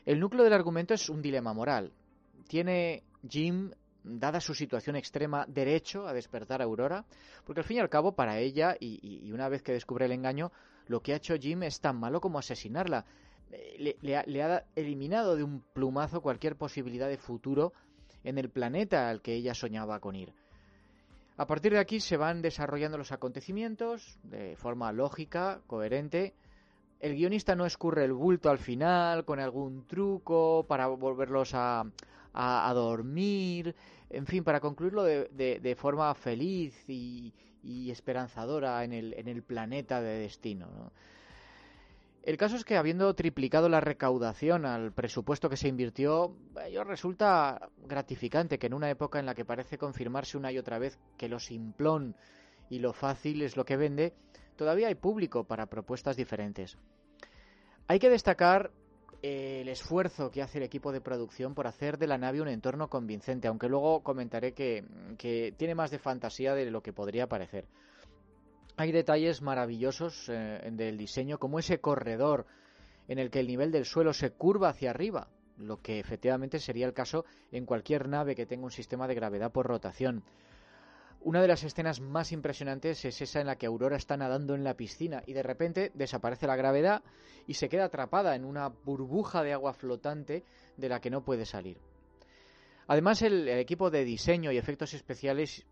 El 0.05 0.19
núcleo 0.19 0.43
del 0.43 0.53
argumento 0.53 0.93
es 0.93 1.09
un 1.09 1.21
dilema 1.21 1.53
moral. 1.53 1.93
Tiene 2.47 3.03
Jim, 3.27 3.71
dada 4.03 4.39
su 4.39 4.53
situación 4.53 4.95
extrema, 4.95 5.45
derecho 5.47 6.07
a 6.07 6.13
despertar 6.13 6.61
a 6.61 6.65
Aurora, 6.65 7.05
porque 7.45 7.61
al 7.61 7.65
fin 7.65 7.77
y 7.77 7.79
al 7.81 7.89
cabo 7.89 8.13
para 8.13 8.39
ella, 8.39 8.75
y 8.79 9.31
una 9.31 9.49
vez 9.49 9.63
que 9.63 9.73
descubre 9.73 10.05
el 10.05 10.11
engaño, 10.13 10.51
lo 10.87 11.01
que 11.01 11.13
ha 11.13 11.17
hecho 11.17 11.35
Jim 11.35 11.63
es 11.63 11.79
tan 11.79 11.99
malo 11.99 12.21
como 12.21 12.39
asesinarla. 12.39 13.05
Eh, 13.51 13.97
le, 14.01 14.15
ha, 14.15 14.65
eliminado 14.75 15.35
de 15.35 15.43
un 15.43 15.61
plumazo 15.73 16.21
cualquier 16.21 16.55
posibilidad 16.55 17.07
de 17.07 17.17
futuro 17.17 17.73
en 18.23 18.37
el 18.37 18.49
planeta 18.49 19.09
al 19.09 19.21
que 19.21 19.33
ella 19.33 19.53
soñaba 19.53 19.99
con 19.99 20.15
ir. 20.15 20.33
A 21.37 21.45
partir 21.45 21.71
de 21.71 21.77
aquí 21.79 21.99
se 21.99 22.17
van 22.17 22.41
desarrollando 22.41 22.97
los 22.97 23.11
acontecimientos 23.11 24.17
de 24.23 24.55
forma 24.55 24.91
lógica, 24.91 25.61
coherente. 25.67 26.33
El 26.99 27.13
guionista 27.13 27.55
no 27.55 27.67
escurre 27.67 28.05
el 28.05 28.13
bulto 28.13 28.49
al 28.49 28.57
final 28.57 29.23
con 29.23 29.39
algún 29.39 29.85
truco 29.85 30.65
para 30.67 30.87
volverlos 30.87 31.51
a, 31.53 31.85
a, 32.33 32.73
dormir, 32.73 33.75
en 34.09 34.25
fin, 34.25 34.43
para 34.43 34.59
concluirlo 34.59 35.03
de, 35.03 35.75
forma 35.77 36.11
feliz 36.15 36.73
y, 36.89 37.31
esperanzadora 37.91 38.83
en 38.83 38.93
el, 38.93 39.13
en 39.13 39.27
el 39.27 39.43
planeta 39.43 40.01
de 40.01 40.17
destino. 40.17 40.91
El 42.27 42.35
caso 42.35 42.57
es 42.57 42.65
que 42.65 42.75
habiendo 42.75 43.13
triplicado 43.13 43.69
la 43.69 43.79
recaudación 43.79 44.65
al 44.65 44.91
presupuesto 44.91 45.49
que 45.49 45.55
se 45.55 45.69
invirtió, 45.69 46.35
ello 46.65 46.83
resulta 46.83 47.69
gratificante 47.85 48.59
que 48.59 48.67
en 48.67 48.73
una 48.73 48.89
época 48.89 49.17
en 49.17 49.25
la 49.25 49.33
que 49.33 49.45
parece 49.45 49.77
confirmarse 49.77 50.37
una 50.37 50.51
y 50.51 50.57
otra 50.57 50.77
vez 50.77 50.99
que 51.17 51.29
lo 51.29 51.39
simplón 51.39 52.17
y 52.69 52.79
lo 52.79 52.91
fácil 52.91 53.43
es 53.43 53.55
lo 53.55 53.63
que 53.63 53.77
vende, 53.77 54.13
todavía 54.57 54.89
hay 54.89 54.95
público 54.95 55.45
para 55.45 55.67
propuestas 55.67 56.17
diferentes. 56.17 56.77
Hay 57.87 57.97
que 57.97 58.09
destacar 58.09 58.71
el 59.21 59.69
esfuerzo 59.69 60.29
que 60.29 60.41
hace 60.41 60.57
el 60.57 60.65
equipo 60.65 60.91
de 60.91 60.99
producción 60.99 61.55
por 61.55 61.65
hacer 61.65 61.97
de 61.97 62.07
la 62.07 62.17
nave 62.17 62.41
un 62.41 62.49
entorno 62.49 62.89
convincente, 62.89 63.47
aunque 63.47 63.69
luego 63.69 64.03
comentaré 64.03 64.53
que, 64.53 64.83
que 65.17 65.53
tiene 65.55 65.75
más 65.75 65.91
de 65.91 65.99
fantasía 65.99 66.55
de 66.55 66.69
lo 66.71 66.83
que 66.83 66.91
podría 66.91 67.27
parecer. 67.27 67.69
Hay 68.77 68.91
detalles 68.91 69.41
maravillosos 69.41 70.29
eh, 70.29 70.69
del 70.71 70.97
diseño, 70.97 71.39
como 71.39 71.57
ese 71.57 71.79
corredor 71.79 72.45
en 73.07 73.17
el 73.17 73.31
que 73.31 73.39
el 73.39 73.47
nivel 73.47 73.71
del 73.71 73.85
suelo 73.85 74.13
se 74.13 74.31
curva 74.31 74.69
hacia 74.69 74.91
arriba, 74.91 75.29
lo 75.57 75.81
que 75.81 75.99
efectivamente 75.99 76.59
sería 76.59 76.85
el 76.85 76.93
caso 76.93 77.25
en 77.51 77.65
cualquier 77.65 78.07
nave 78.07 78.35
que 78.35 78.45
tenga 78.45 78.65
un 78.65 78.71
sistema 78.71 79.07
de 79.07 79.15
gravedad 79.15 79.51
por 79.51 79.65
rotación. 79.65 80.23
Una 81.21 81.41
de 81.41 81.47
las 81.47 81.63
escenas 81.63 81.99
más 81.99 82.31
impresionantes 82.31 83.03
es 83.03 83.19
esa 83.19 83.41
en 83.41 83.47
la 83.47 83.55
que 83.55 83.65
Aurora 83.65 83.97
está 83.97 84.15
nadando 84.15 84.53
en 84.53 84.63
la 84.63 84.75
piscina 84.75 85.23
y 85.25 85.33
de 85.33 85.41
repente 85.41 85.91
desaparece 85.95 86.45
la 86.45 86.55
gravedad 86.55 87.01
y 87.47 87.55
se 87.55 87.69
queda 87.69 87.85
atrapada 87.85 88.35
en 88.35 88.45
una 88.45 88.67
burbuja 88.67 89.41
de 89.41 89.53
agua 89.53 89.73
flotante 89.73 90.43
de 90.77 90.89
la 90.89 91.01
que 91.01 91.09
no 91.09 91.25
puede 91.25 91.45
salir. 91.45 91.79
Además, 92.87 93.23
el, 93.23 93.49
equipo 93.49 93.89
de 93.89 94.05
diseño 94.05 94.51
y 94.51 94.57
efectos 94.57 94.93
especiales 94.93 95.65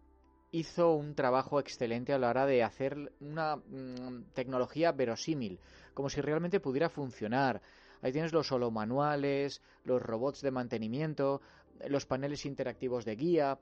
hizo 0.51 0.93
un 0.93 1.15
trabajo 1.15 1.59
excelente 1.59 2.13
a 2.13 2.19
la 2.19 2.29
hora 2.29 2.45
de 2.45 2.63
hacer 2.63 3.11
una 3.19 3.57
mm, 3.57 4.31
tecnología 4.33 4.91
verosímil, 4.91 5.59
como 5.93 6.09
si 6.09 6.21
realmente 6.21 6.59
pudiera 6.59 6.89
funcionar. 6.89 7.61
Ahí 8.01 8.11
tienes 8.11 8.33
los 8.33 8.51
holomanuales, 8.51 9.61
los 9.83 10.01
robots 10.01 10.41
de 10.41 10.51
mantenimiento, 10.51 11.41
los 11.87 12.05
paneles 12.05 12.45
interactivos 12.45 13.05
de 13.05 13.15
guía 13.15 13.59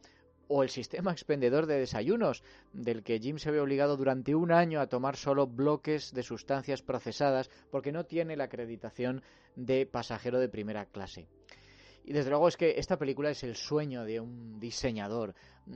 o 0.47 0.63
el 0.63 0.69
sistema 0.69 1.11
expendedor 1.13 1.65
de 1.65 1.79
desayunos, 1.79 2.43
del 2.73 3.03
que 3.03 3.19
Jim 3.19 3.37
se 3.37 3.51
ve 3.51 3.59
obligado 3.59 3.97
durante 3.97 4.35
un 4.35 4.51
año 4.51 4.79
a 4.79 4.87
tomar 4.87 5.15
solo 5.15 5.47
bloques 5.47 6.13
de 6.13 6.23
sustancias 6.23 6.81
procesadas 6.81 7.49
porque 7.71 7.91
no 7.91 8.05
tiene 8.05 8.35
la 8.35 8.45
acreditación 8.45 9.23
de 9.55 9.85
pasajero 9.85 10.39
de 10.39 10.49
primera 10.49 10.85
clase. 10.85 11.27
Y 12.05 12.11
desde 12.11 12.29
luego 12.31 12.49
es 12.49 12.57
que 12.57 12.77
esta 12.77 12.97
película 12.97 13.29
es 13.29 13.43
el 13.43 13.55
sueño 13.55 14.03
de 14.03 14.19
un 14.19 14.59
diseñador. 14.59 15.33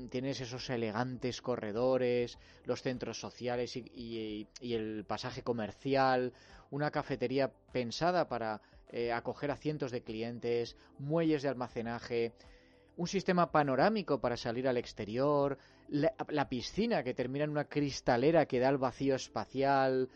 Tienes 0.09 0.41
esos 0.41 0.69
elegantes 0.69 1.41
corredores, 1.41 2.37
los 2.65 2.81
centros 2.81 3.19
sociales 3.19 3.77
y, 3.77 4.47
el 4.61 5.05
pasaje 5.05 5.41
comercial, 5.41 6.33
una 6.69 6.91
cafetería 6.91 7.49
pensada 7.71 8.27
para 8.27 8.61
eh, 8.89 9.13
acoger 9.13 9.51
a 9.51 9.55
cientos 9.55 9.91
de 9.91 10.03
clientes, 10.03 10.75
muelles 10.99 11.43
de 11.43 11.49
almacenaje, 11.49 12.33
un 12.97 13.07
sistema 13.07 13.49
panorámico 13.51 14.19
para 14.19 14.35
salir 14.35 14.67
al 14.67 14.77
exterior, 14.77 15.57
la, 15.87 16.49
piscina 16.49 17.03
que 17.03 17.13
termina 17.13 17.45
en 17.45 17.51
una 17.51 17.65
cristalera 17.65 18.45
que 18.45 18.59
da 18.59 18.67
al 18.67 18.77
vacío 18.77 19.15
espacial, 19.15 20.09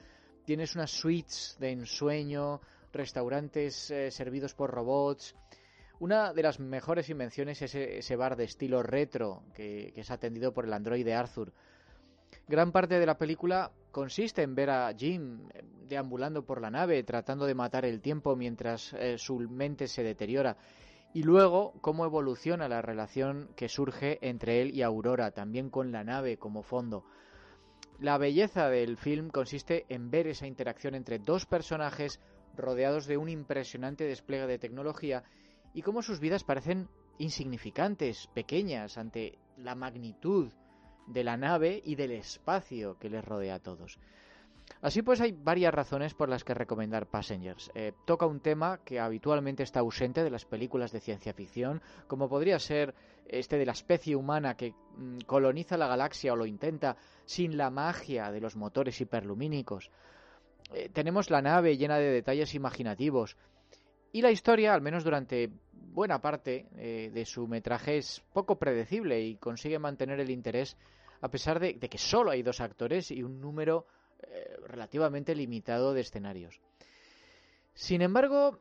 tienes 0.44 0.76
unas 0.76 0.92
suites 0.92 1.56
de 1.60 1.72
ensueño, 1.72 2.60
restaurantes 2.92 3.90
eh, 3.92 4.12
servidos 4.12 4.54
por 4.54 4.72
robots 4.72 5.36
una 6.02 6.34
de 6.34 6.42
las 6.42 6.60
mejores 6.60 7.12
invenciones 7.12 7.62
es 7.62 7.76
ese, 7.76 8.16
bar 8.16 8.36
de 8.36 8.46
estilo 8.46 8.82
retro 8.82 9.44
que, 9.54 9.94
es 9.96 10.10
atendido 10.10 10.52
por 10.52 10.66
el 10.66 10.74
androide 10.74 11.14
Arthur. 11.14 11.54
Gran 12.48 12.72
parte 12.72 12.98
de 12.98 13.06
la 13.06 13.20
película 13.20 13.72
consiste 13.92 14.42
en 14.42 14.56
ver 14.56 14.72
a 14.72 14.92
Jim 14.98 15.48
eh, 15.54 15.62
deambulando 15.88 16.44
por 16.44 16.60
la 16.60 16.72
nave, 16.72 17.04
tratando 17.04 17.46
de 17.46 17.54
matar 17.54 17.86
el 17.86 18.02
tiempo 18.02 18.36
mientras 18.36 18.94
eh, 18.94 19.20
su 19.20 19.38
mente 19.42 19.88
se 19.88 20.02
deteriora. 20.02 20.58
Y 21.14 21.22
luego 21.22 21.74
cómo 21.82 22.04
evoluciona 22.04 22.68
la 22.68 22.82
relación 22.82 23.50
que 23.56 23.70
surge 23.70 24.18
entre 24.28 24.60
él 24.60 24.72
y 24.72 24.82
Aurora, 24.82 25.30
también 25.30 25.70
con 25.70 25.92
la 25.92 26.04
nave 26.04 26.38
como 26.38 26.64
fondo. 26.64 27.06
La 28.00 28.18
belleza 28.18 28.70
del 28.70 28.98
film 28.98 29.30
consiste 29.30 29.86
en 29.88 30.10
ver 30.10 30.26
esa 30.26 30.48
interacción 30.48 30.96
entre 30.96 31.20
dos 31.20 31.46
personajes 31.46 32.20
rodeados 32.58 33.06
de 33.06 33.18
un 33.18 33.30
impresionante 33.30 34.06
despliegue 34.06 34.48
de 34.48 34.58
tecnología 34.58 35.24
y 35.74 35.82
cómo 35.82 36.02
sus 36.02 36.20
vidas 36.20 36.44
parecen 36.44 36.90
insignificantes, 37.18 38.28
pequeñas, 38.34 38.98
ante 38.98 39.38
la 39.58 39.76
magnitud 39.76 40.52
de 41.08 41.24
la 41.24 41.38
nave 41.38 41.82
y 41.84 41.96
del 41.96 42.12
espacio 42.12 42.98
que 43.00 43.10
les 43.10 43.24
rodea 43.24 43.56
a 43.56 43.60
todos. 43.60 44.00
Así 44.82 45.02
pues 45.02 45.20
hay 45.22 45.32
varias 45.32 45.74
razones 45.74 46.14
por 46.14 46.30
las 46.30 46.44
que 46.44 46.54
recomendar 46.54 47.08
Passengers. 47.08 47.72
Eh, 47.76 47.94
toca 48.06 48.26
un 48.26 48.40
tema 48.40 48.80
que 48.84 49.00
habitualmente 49.00 49.64
está 49.64 49.82
ausente 49.82 50.24
de 50.24 50.30
las 50.30 50.46
películas 50.46 50.92
de 50.92 51.02
ciencia 51.02 51.34
ficción, 51.34 51.82
como 52.08 52.30
podría 52.30 52.58
ser 52.58 52.96
este 53.28 53.58
de 53.58 53.66
la 53.66 53.74
especie 53.74 54.16
humana 54.16 54.56
que 54.56 54.74
mm, 54.98 55.20
coloniza 55.26 55.78
la 55.78 55.88
galaxia 55.88 56.34
o 56.34 56.36
lo 56.36 56.46
intenta 56.46 56.96
sin 57.26 57.58
la 57.58 57.70
magia 57.70 58.32
de 58.32 58.42
los 58.42 58.56
motores 58.56 59.00
hiperlumínicos. 59.02 59.92
Eh, 60.74 60.90
tenemos 60.90 61.30
la 61.30 61.42
nave 61.42 61.78
llena 61.78 61.98
de 61.98 62.12
detalles 62.12 62.56
imaginativos, 62.56 63.38
y 64.14 64.22
la 64.22 64.32
historia, 64.32 64.74
al 64.74 64.82
menos 64.82 65.04
durante 65.04 65.50
buena 65.72 66.22
parte 66.22 66.68
eh, 66.78 67.12
de 67.14 67.26
su 67.26 67.48
metraje, 67.48 67.98
es 67.98 68.22
poco 68.34 68.58
predecible 68.58 69.22
y 69.22 69.36
consigue 69.36 69.80
mantener 69.80 70.20
el 70.20 70.30
interés 70.30 70.78
a 71.22 71.30
pesar 71.30 71.60
de, 71.60 71.78
que 71.78 71.98
solo 71.98 72.32
hay 72.32 72.42
dos 72.42 72.62
actores 72.62 73.12
y 73.12 73.22
un 73.22 73.40
número 73.40 73.86
eh, 74.24 74.58
relativamente 74.68 75.36
limitado 75.36 75.94
de 75.94 76.02
escenarios. 76.02 76.60
Sin 77.74 78.02
embargo, 78.02 78.60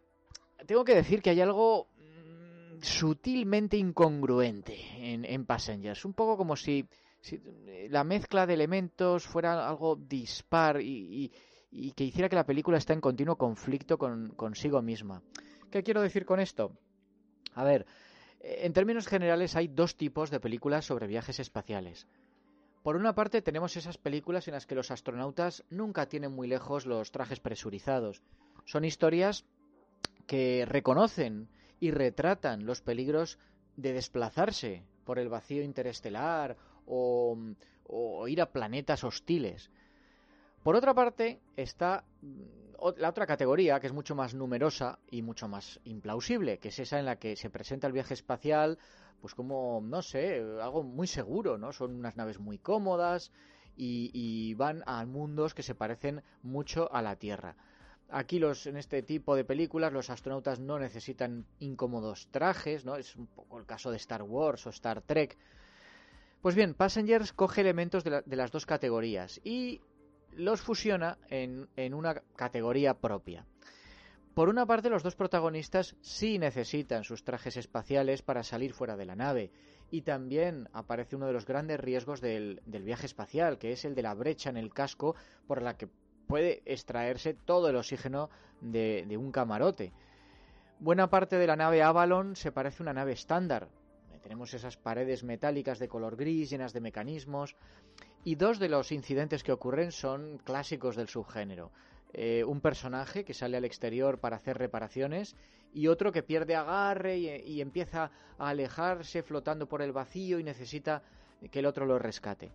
tengo 0.67 0.85
que 0.85 0.95
decir 0.95 1.23
que 1.23 1.31
hay 1.31 1.41
algo 1.41 1.89
mm, 1.97 2.83
sutilmente 2.83 3.79
incongruente 3.79 4.77
en, 4.99 5.47
Passengers, 5.47 6.05
un 6.05 6.13
poco 6.13 6.37
como 6.37 6.55
si, 6.55 6.87
eh, 7.31 7.89
la 7.91 8.05
mezcla 8.05 8.47
de 8.47 8.55
elementos 8.55 9.27
fuera 9.27 9.67
algo 9.67 9.97
dispar 9.97 10.83
y 10.83 11.33
que 11.71 12.05
hiciera 12.05 12.29
que 12.29 12.37
la 12.37 12.47
película 12.47 12.79
esté 12.79 12.93
en 12.93 13.01
continuo 13.01 13.37
conflicto 13.37 13.99
con, 13.99 14.31
consigo 14.31 14.83
misma. 14.83 15.23
¿Qué 15.71 15.83
quiero 15.83 16.03
decir 16.03 16.25
con 16.25 16.41
esto? 16.41 16.73
A 17.55 17.65
ver, 17.65 17.87
eh, 18.41 18.61
en 18.63 18.73
términos 18.73 19.07
generales 19.07 19.57
hay 19.57 19.69
dos 19.69 19.97
tipos 19.97 20.31
de 20.31 20.41
películas 20.41 20.85
sobre 20.85 21.07
viajes 21.07 21.39
espaciales. 21.39 22.07
Por 22.83 22.97
una 22.97 23.15
parte 23.15 23.43
tenemos 23.43 23.77
esas 23.77 23.99
películas 23.99 24.49
en 24.49 24.55
las 24.55 24.67
que 24.67 24.75
los 24.75 24.91
astronautas 24.91 25.65
nunca 25.69 26.07
tienen 26.07 26.33
muy 26.33 26.49
lejos 26.49 26.87
los 26.87 27.13
trajes 27.13 27.39
presurizados. 27.39 28.23
Son 28.65 28.85
historias 28.85 29.45
que 30.27 30.65
reconocen 30.67 31.49
y 31.79 31.91
retratan 31.91 32.65
los 32.65 32.81
peligros 32.81 33.39
de 33.77 33.93
desplazarse 33.93 34.85
por 35.05 35.19
el 35.19 35.29
vacío 35.29 35.63
interestelar 35.63 36.57
o, 36.87 37.37
o 37.85 38.29
ir 38.29 38.41
a 38.41 38.51
planetas 38.53 39.05
hostiles. 39.05 39.71
Por 40.63 40.77
otra 40.77 40.93
parte, 40.95 41.41
está 41.57 42.05
mm, 42.21 42.61
la 42.99 43.11
otra 43.11 43.27
categoría, 43.27 43.81
que 43.81 43.87
es 43.87 43.93
mucho 43.93 44.15
más 44.15 44.35
numerosa 44.35 44.99
y 45.11 45.23
mucho 45.23 45.49
más 45.49 45.81
implausible, 45.85 46.59
que 46.59 46.69
es 46.69 46.79
esa 46.79 46.99
en 46.99 47.07
la 47.07 47.17
que 47.17 47.37
se 47.37 47.51
presenta 47.51 47.87
el 47.87 47.93
viaje 47.93 48.15
espacial, 48.15 48.79
pues 49.21 49.35
como, 49.35 49.81
no 49.83 50.03
sé, 50.03 50.43
algo 50.61 50.83
muy 50.83 51.07
seguro, 51.07 51.59
¿no? 51.59 51.73
Son 51.73 51.95
unas 51.95 52.17
naves 52.17 52.39
muy 52.39 52.59
cómodas 52.59 53.33
y, 53.77 54.55
van 54.55 54.83
a 54.87 55.05
mundos 55.07 55.55
que 55.55 55.63
se 55.63 55.75
parecen 55.75 56.23
mucho 56.43 56.93
a 56.93 57.01
la 57.01 57.17
Tierra. 57.17 57.57
Aquí 58.11 58.39
los, 58.39 58.67
en 58.67 58.77
este 58.77 59.03
tipo 59.03 59.37
de 59.37 59.45
películas 59.45 59.93
los 59.93 60.11
astronautas 60.11 60.59
no 60.59 60.79
necesitan 60.79 61.47
incómodos 61.61 62.29
trajes, 62.31 62.85
¿no? 62.85 62.97
Es 62.97 63.17
un 63.17 63.27
poco 63.27 63.59
el 63.59 63.67
caso 63.67 63.91
de 63.91 63.97
Star 63.97 64.23
Wars 64.23 64.67
o 64.67 64.71
Star 64.71 65.01
Trek. 65.01 65.39
Pues 66.43 66.55
bien, 66.55 66.75
Passengers 66.75 67.33
coge 67.33 67.61
elementos 67.61 68.03
de, 68.05 68.23
de 68.25 68.37
las 68.37 68.51
dos 68.51 68.67
categorías 68.67 69.41
y 69.45 69.81
los 70.33 70.61
fusiona 70.61 71.19
en, 71.29 71.69
una 71.95 72.15
categoría 72.37 72.95
propia. 72.95 73.47
Por 74.35 74.49
una 74.49 74.65
parte, 74.65 74.91
los 74.91 75.03
dos 75.03 75.17
protagonistas 75.17 75.97
sí 76.01 76.39
necesitan 76.39 77.05
sus 77.05 77.25
trajes 77.25 77.57
espaciales 77.57 78.23
para 78.23 78.43
salir 78.43 78.73
fuera 78.73 78.97
de 78.97 79.07
la 79.07 79.17
nave, 79.17 79.51
y 79.91 80.03
también 80.03 80.69
aparece 80.73 81.17
uno 81.17 81.27
de 81.27 81.33
los 81.33 81.47
grandes 81.47 81.81
riesgos 81.81 82.21
del, 82.21 82.61
viaje 82.67 83.07
espacial, 83.07 83.59
que 83.59 83.73
es 83.73 83.85
el 83.85 83.95
de 83.95 84.03
la 84.03 84.15
brecha 84.15 84.51
en 84.51 84.57
el 84.57 84.73
casco 84.73 85.17
por 85.47 85.63
la 85.63 85.77
que 85.77 85.89
puede 86.29 86.63
extraerse 86.65 87.35
todo 87.35 87.69
el 87.69 87.77
oxígeno 87.77 88.31
de, 88.61 89.05
de 89.09 89.17
un 89.17 89.33
camarote. 89.33 89.93
Buena 90.79 91.11
parte 91.11 91.37
de 91.37 91.47
la 91.47 91.57
nave 91.57 91.83
Avalon 91.83 92.37
se 92.37 92.53
parece 92.53 92.83
a 92.83 92.85
una 92.85 92.95
nave 92.95 93.13
estándar. 93.13 93.69
Tenemos 94.23 94.55
esas 94.55 94.77
paredes 94.77 95.25
metálicas 95.25 95.79
de 95.79 95.89
color 95.89 96.17
gris 96.17 96.51
llenas 96.51 96.73
de 96.73 96.81
mecanismos, 96.81 97.57
y 98.25 98.35
dos 98.35 98.59
de 98.59 98.69
los 98.69 98.93
incidentes 98.93 99.43
que 99.43 99.53
ocurren 99.53 99.93
son 99.93 100.39
clásicos 100.45 100.97
del 100.97 101.09
subgénero. 101.09 101.71
Eh, 102.13 102.45
un 102.45 102.61
personaje 102.61 103.25
que 103.25 103.35
sale 103.35 103.57
al 103.57 103.65
exterior 103.65 104.19
para 104.19 104.37
hacer 104.37 104.59
reparaciones 104.59 105.37
y 105.73 105.87
otro 105.87 106.11
que 106.11 106.25
pierde 106.25 106.57
agarre 106.57 107.19
y, 107.19 107.61
empieza 107.61 108.11
a 108.39 108.49
alejarse 108.49 109.23
flotando 109.23 109.69
por 109.69 109.81
el 109.81 109.93
vacío 109.93 110.41
y 110.41 110.45
necesita 110.45 111.03
que 111.51 111.61
el 111.61 111.67
otro 111.67 111.87
lo 111.87 111.99
rescate. 111.99 112.51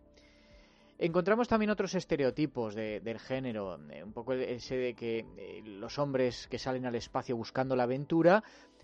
Encontramos 0.98 1.48
también 1.48 1.72
otros 1.72 1.96
estereotipos 1.96 2.76
del 2.76 3.20
género, 3.20 3.80
eh, 3.90 4.04
un 4.04 4.14
poco 4.14 4.34
ese 4.34 4.76
de 4.76 4.94
que 4.94 5.26
eh, 5.38 5.62
los 5.66 6.00
hombres 6.00 6.48
que 6.48 6.60
salen 6.60 6.86
al 6.86 6.96
espacio 6.96 7.38
buscando 7.38 7.76
la 7.76 7.84
aventura 7.84 8.44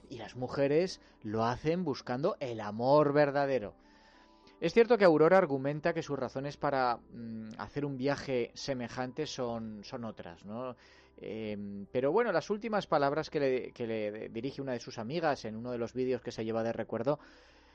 y 0.10 0.18
las 0.18 0.36
mujeres 0.36 1.02
lo 1.24 1.46
hacen 1.46 1.84
buscando 1.84 2.38
el 2.40 2.60
amor 2.62 3.14
verdadero. 3.14 3.76
Es 4.62 4.74
cierto 4.74 4.96
que 4.96 5.06
Aurora 5.06 5.40
argumenta 5.40 5.92
que 5.92 6.04
sus 6.04 6.20
razones 6.20 6.56
para 6.56 6.98
mm, 6.98 7.54
hacer 7.58 7.84
un 7.84 7.98
viaje 7.98 8.52
semejante 8.54 9.26
son, 9.26 9.82
otras, 10.04 10.46
¿no? 10.46 10.76
Em, 11.18 11.88
pero 11.92 12.12
bueno, 12.12 12.32
las 12.32 12.52
últimas 12.52 12.86
palabras 12.86 13.32
que 13.32 13.40
le, 13.40 14.30
dirige 14.30 14.62
una 14.62 14.74
de 14.74 14.80
sus 14.80 15.00
amigas 15.00 15.46
en 15.46 15.56
uno 15.56 15.72
de 15.72 15.80
los 15.80 15.94
vídeos 15.94 16.22
que 16.22 16.32
se 16.32 16.46
lleva 16.46 16.62
de 16.62 16.74
recuerdo 16.74 17.18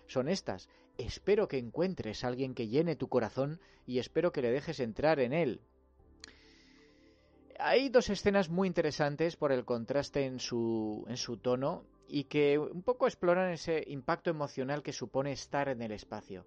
son 0.07 0.29
estas. 0.29 0.69
Espero 0.97 1.49
que 1.49 1.59
encuentres 1.59 2.23
a 2.23 2.29
alguien 2.29 2.55
que 2.55 2.69
llene 2.69 2.95
tu 2.95 3.09
corazón 3.09 3.59
y 3.85 3.99
espero 3.99 4.31
que 4.31 4.43
le 4.43 4.53
dejes 4.53 4.79
entrar 4.79 5.19
en 5.19 5.33
él. 5.33 5.61
Hay 7.59 7.89
dos 7.89 8.11
escenas 8.11 8.49
muy 8.49 8.69
interesantes 8.69 9.35
por 9.35 9.51
el 9.51 9.65
contraste 9.65 10.25
en 10.25 10.39
su 10.39 11.41
tono 11.43 11.83
y 12.09 12.25
que 12.25 12.59
un 12.59 12.83
poco 12.83 13.09
exploran 13.09 13.51
ese 13.51 13.83
impacto 13.89 14.31
emocional 14.31 14.85
que 14.85 14.93
supone 14.93 15.33
estar 15.33 15.69
en 15.69 15.83
el 15.83 15.91
espacio. 15.91 16.47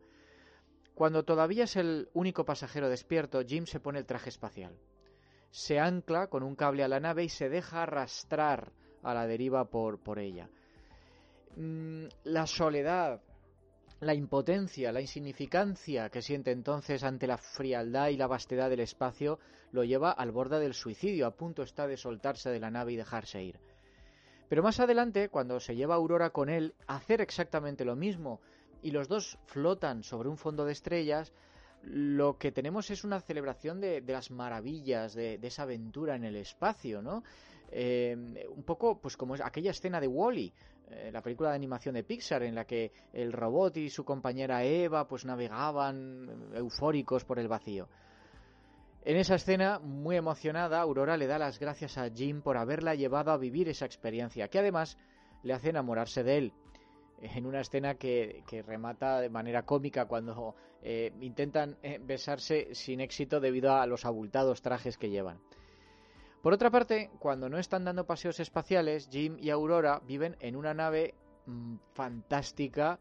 Cuando 0.99 1.23
todavía 1.23 1.63
es 1.63 1.77
el 1.77 2.09
único 2.13 2.43
pasajero 2.43 2.89
despierto, 2.89 3.41
Jim 3.47 3.65
se 3.65 3.79
pone 3.79 3.99
el 3.99 4.05
traje 4.05 4.27
espacial. 4.27 4.77
Se 5.49 5.79
ancla 5.79 6.27
con 6.27 6.43
un 6.43 6.57
cable 6.57 6.83
a 6.83 6.89
la 6.89 6.99
nave 6.99 7.23
y 7.23 7.29
se 7.29 7.47
deja 7.47 7.83
arrastrar 7.83 8.73
a 9.01 9.13
la 9.13 9.25
deriva 9.25 9.69
por, 9.69 10.03
por 10.03 10.19
ella. 10.19 10.49
Mm, 11.55 12.07
la 12.25 12.45
soledad, 12.45 13.21
la 14.01 14.13
impotencia, 14.13 14.91
la 14.91 14.99
insignificancia 14.99 16.09
que 16.09 16.21
siente 16.21 16.51
entonces 16.51 17.01
ante 17.05 17.27
la 17.27 17.37
frialdad 17.37 18.09
y 18.09 18.17
la 18.17 18.27
vastedad 18.27 18.69
del 18.69 18.81
espacio 18.81 19.39
lo 19.71 19.85
lleva 19.85 20.11
al 20.11 20.33
borde 20.33 20.59
del 20.59 20.73
suicidio, 20.73 21.27
a 21.27 21.37
punto 21.37 21.63
está 21.63 21.87
de 21.87 21.95
soltarse 21.95 22.49
de 22.49 22.59
la 22.59 22.71
nave 22.71 22.91
y 22.91 22.97
dejarse 22.97 23.41
ir. 23.41 23.57
Pero 24.49 24.63
más 24.63 24.81
adelante, 24.81 25.29
cuando 25.29 25.61
se 25.61 25.77
lleva 25.77 25.95
Aurora 25.95 26.31
con 26.31 26.49
él, 26.49 26.75
hacer 26.87 27.21
exactamente 27.21 27.85
lo 27.85 27.95
mismo, 27.95 28.41
y 28.81 28.91
los 28.91 29.07
dos 29.07 29.37
flotan 29.45 30.03
sobre 30.03 30.29
un 30.29 30.37
fondo 30.37 30.65
de 30.65 30.71
estrellas, 30.71 31.33
lo 31.83 32.37
que 32.37 32.51
tenemos 32.51 32.89
es 32.91 33.03
una 33.03 33.21
celebración 33.21 33.79
de, 33.79 34.01
las 34.01 34.31
maravillas 34.31 35.13
de, 35.13 35.39
esa 35.41 35.63
aventura 35.63 36.15
en 36.15 36.25
el 36.25 36.35
espacio, 36.35 37.01
¿no? 37.01 37.23
Eh, 37.71 38.47
un 38.49 38.63
poco, 38.63 38.99
pues 38.99 39.15
como 39.15 39.35
aquella 39.35 39.71
escena 39.71 40.01
de 40.01 40.07
Wally, 40.07 40.51
-E, 40.89 41.11
la 41.11 41.21
película 41.21 41.49
de 41.49 41.55
animación 41.55 41.93
de 41.93 42.03
Pixar, 42.03 42.41
en 42.43 42.55
la 42.55 42.65
que 42.65 42.91
el 43.13 43.31
robot 43.31 43.77
y 43.77 43.89
su 43.89 44.03
compañera 44.03 44.63
Eva, 44.63 45.07
pues 45.07 45.23
navegaban 45.23 46.51
eufóricos 46.55 47.23
por 47.25 47.37
el 47.37 47.47
vacío. 47.47 47.87
En 49.03 49.15
esa 49.15 49.35
escena, 49.35 49.79
muy 49.79 50.17
emocionada, 50.17 50.81
Aurora 50.81 51.15
le 51.15 51.27
da 51.27 51.37
las 51.37 51.59
gracias 51.59 51.97
a 51.97 52.09
Jim 52.09 52.41
por 52.41 52.57
haberla 52.57 52.95
llevado 52.95 53.31
a 53.31 53.37
vivir 53.37 53.69
esa 53.69 53.85
experiencia, 53.85 54.49
que 54.49 54.59
además 54.59 54.97
le 55.43 55.53
hace 55.53 55.69
enamorarse 55.69 56.23
de 56.23 56.37
él 56.37 56.53
en 57.21 57.45
una 57.45 57.61
escena 57.61 57.95
que, 57.95 58.43
remata 58.65 59.19
de 59.19 59.29
manera 59.29 59.63
cómica 59.63 60.05
cuando 60.05 60.55
eh, 60.81 61.13
intentan 61.21 61.77
eh, 61.83 61.99
besarse 62.01 62.73
sin 62.73 63.01
éxito 63.01 63.39
debido 63.39 63.73
a 63.73 63.85
los 63.85 64.05
abultados 64.05 64.61
trajes 64.61 64.97
que 64.97 65.09
llevan. 65.09 65.39
Por 66.41 66.53
otra 66.53 66.69
parte, 66.69 67.09
cuando 67.19 67.49
no 67.49 67.57
están 67.57 67.83
dando 67.83 68.05
paseos 68.05 68.39
espaciales, 68.39 69.09
Jim 69.11 69.37
y 69.39 69.49
Aurora 69.49 70.01
viven 70.05 70.37
en 70.39 70.55
una 70.55 70.73
nave 70.73 71.13
mm, 71.45 71.75
fantástica 71.93 72.99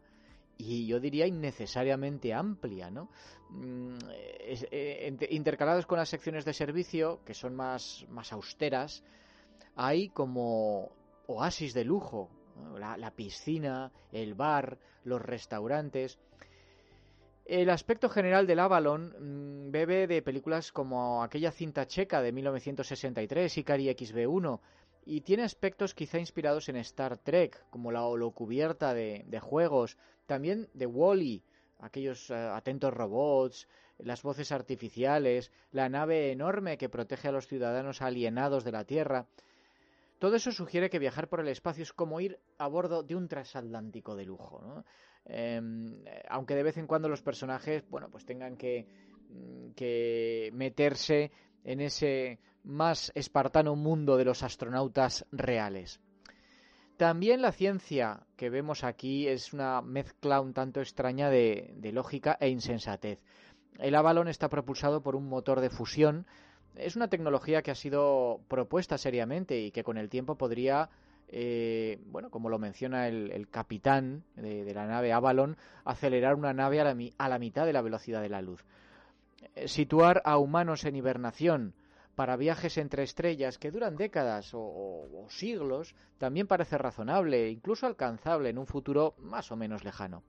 y 0.57 0.85
yo 0.87 0.99
diría 0.99 1.25
innecesariamente 1.25 2.33
amplia, 2.33 2.89
¿no? 2.89 3.09
Mm, 3.49 3.97
eh, 4.11 5.27
intercalados 5.29 5.85
con 5.85 5.97
las 5.97 6.09
secciones 6.09 6.43
de 6.43 6.53
servicio, 6.53 7.21
que 7.23 7.33
son 7.33 7.55
más, 7.55 8.05
más 8.09 8.33
austeras, 8.33 9.03
hay 9.75 10.09
como 10.09 10.91
oasis 11.27 11.73
de 11.73 11.85
lujo, 11.85 12.29
la, 12.77 13.11
piscina, 13.11 13.91
el 14.11 14.33
bar, 14.33 14.77
los 15.03 15.21
restaurantes. 15.21 16.19
El 17.45 17.69
aspecto 17.69 18.09
general 18.09 18.45
del 18.45 18.59
Avalon 18.59 19.67
mm, 19.67 19.71
bebe 19.71 20.07
de 20.07 20.21
películas 20.21 20.71
como 20.71 21.23
aquella 21.23 21.51
cinta 21.51 21.87
checa 21.87 22.21
de 22.21 22.31
1963, 22.31 23.57
Ikari 23.57 23.87
XB1, 23.87 24.59
y 25.05 25.21
tiene 25.21 25.43
aspectos 25.43 25.95
quizá 25.95 26.19
inspirados 26.19 26.69
en 26.69 26.75
Star 26.75 27.17
Trek, 27.17 27.65
como 27.71 27.91
la 27.91 28.05
holocubierta 28.05 28.93
de, 28.93 29.39
juegos, 29.41 29.97
también 30.27 30.69
de 30.75 30.85
Wally, 30.85 31.43
aquellos 31.79 32.29
eh, 32.29 32.35
atentos 32.35 32.93
robots, 32.93 33.67
las 33.97 34.21
voces 34.21 34.51
artificiales, 34.51 35.51
la 35.71 35.89
nave 35.89 36.31
enorme 36.31 36.77
que 36.77 36.89
protege 36.89 37.29
a 37.29 37.31
los 37.31 37.47
ciudadanos 37.47 38.01
alienados 38.01 38.63
de 38.63 38.71
la 38.71 38.85
Tierra. 38.85 39.27
Todo 40.19 40.35
eso 40.35 40.51
sugiere 40.51 40.89
que 40.89 40.99
viajar 40.99 41.29
por 41.29 41.39
el 41.39 41.47
espacio 41.47 41.83
es 41.83 41.93
como 41.93 42.19
ir 42.19 42.39
a 42.57 42.67
bordo 42.67 43.03
de 43.03 43.15
un 43.15 43.29
transatlántico 43.29 44.17
de 44.17 44.25
lujo, 44.25 44.83
em, 45.23 46.03
aunque 46.29 46.55
de 46.55 46.63
vez 46.63 46.77
en 46.77 46.87
cuando 46.87 47.07
los 47.07 47.21
personajes, 47.21 47.89
bueno, 47.89 48.09
pues 48.11 48.25
tengan 48.25 48.57
que, 48.57 48.85
mm, 49.29 49.71
que 49.71 50.49
meterse 50.53 51.31
en 51.63 51.79
ese 51.79 52.39
más 52.63 53.13
espartano 53.15 53.77
mundo 53.77 54.17
de 54.17 54.25
los 54.25 54.43
astronautas 54.43 55.25
reales. 55.31 56.01
También 56.97 57.41
la 57.41 57.53
ciencia 57.53 58.27
que 58.35 58.49
vemos 58.49 58.83
aquí 58.83 59.25
es 59.25 59.53
una 59.53 59.81
mezcla 59.81 60.41
un 60.41 60.53
tanto 60.53 60.81
extraña 60.81 61.29
de, 61.29 61.71
de 61.77 61.93
lógica 61.93 62.37
e 62.41 62.49
insensatez. 62.49 63.23
El 63.77 63.95
Avalon 63.95 64.27
está 64.27 64.49
propulsado 64.49 65.01
por 65.01 65.15
un 65.15 65.29
motor 65.29 65.61
de 65.61 65.69
fusión 65.69 66.27
es 66.79 66.95
una 66.95 67.07
tecnología 67.07 67.61
que 67.61 67.71
ha 67.71 67.75
sido 67.75 68.41
propuesta 68.47 68.97
seriamente 68.97 69.59
y 69.59 69.71
que 69.71 69.83
con 69.83 69.97
el 69.97 70.09
tiempo 70.09 70.35
podría, 70.35 70.89
eh, 71.27 71.99
bueno, 72.07 72.29
como 72.29 72.49
lo 72.49 72.59
menciona 72.59 73.07
el, 73.07 73.47
capitán 73.49 74.23
de, 74.35 74.73
la 74.73 74.85
nave 74.85 75.13
Avalon, 75.13 75.57
acelerar 75.85 76.35
una 76.35 76.53
nave 76.53 76.81
a 76.81 76.83
la, 76.83 76.95
a 77.17 77.29
la 77.29 77.39
mitad 77.39 77.65
de 77.65 77.73
la 77.73 77.81
velocidad 77.81 78.21
de 78.21 78.29
la 78.29 78.41
luz. 78.41 78.63
Eh, 79.55 79.67
situar 79.67 80.21
a 80.25 80.37
humanos 80.37 80.85
en 80.85 80.95
hibernación 80.95 81.73
para 82.15 82.35
viajes 82.35 82.77
entre 82.77 83.03
estrellas 83.03 83.57
que 83.57 83.71
duran 83.71 83.95
décadas 83.95 84.51
o, 84.53 85.25
siglos 85.29 85.95
también 86.17 86.47
parece 86.47 86.77
razonable, 86.77 87.49
incluso 87.49 87.87
alcanzable 87.87 88.49
en 88.49 88.57
un 88.57 88.67
futuro 88.67 89.15
más 89.19 89.53
o 89.53 89.55
menos 89.55 89.85
lejano. 89.85 90.23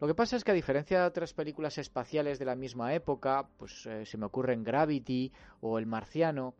Lo 0.00 0.06
que 0.06 0.14
pasa 0.14 0.36
es 0.36 0.44
que 0.44 0.52
a 0.52 0.54
diferencia 0.54 1.00
de 1.00 1.06
otras 1.06 1.34
películas 1.34 1.76
espaciales 1.78 2.38
de 2.38 2.44
la 2.44 2.54
misma 2.54 2.94
época, 2.94 3.48
pues 3.56 3.84
eh, 3.86 4.06
se 4.06 4.16
me 4.16 4.26
ocurren 4.26 4.62
Gravity 4.62 5.32
o 5.60 5.78
El 5.78 5.86
Marciano, 5.86 6.54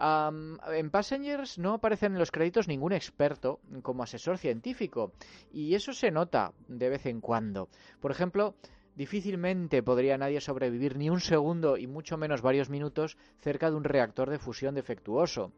en 0.00 0.90
Passengers 0.90 1.58
no 1.58 1.74
aparecen 1.74 2.12
en 2.12 2.18
los 2.18 2.30
créditos 2.30 2.68
ningún 2.68 2.92
experto 2.92 3.60
como 3.82 4.04
asesor 4.04 4.38
científico 4.38 5.12
y 5.52 5.74
eso 5.74 5.92
se 5.92 6.10
nota 6.10 6.52
de 6.68 6.88
vez 6.88 7.06
en 7.06 7.20
cuando. 7.20 7.68
Por 8.00 8.12
ejemplo, 8.12 8.54
difícilmente 8.94 9.82
podría 9.82 10.16
nadie 10.16 10.40
sobrevivir 10.40 10.96
ni 10.96 11.10
un 11.10 11.20
segundo 11.20 11.76
y 11.76 11.88
mucho 11.88 12.16
menos 12.16 12.42
varios 12.42 12.70
minutos 12.70 13.16
cerca 13.40 13.70
de 13.70 13.76
un 13.76 13.84
reactor 13.84 14.30
de 14.30 14.38
fusión 14.38 14.76
defectuoso. 14.76 15.52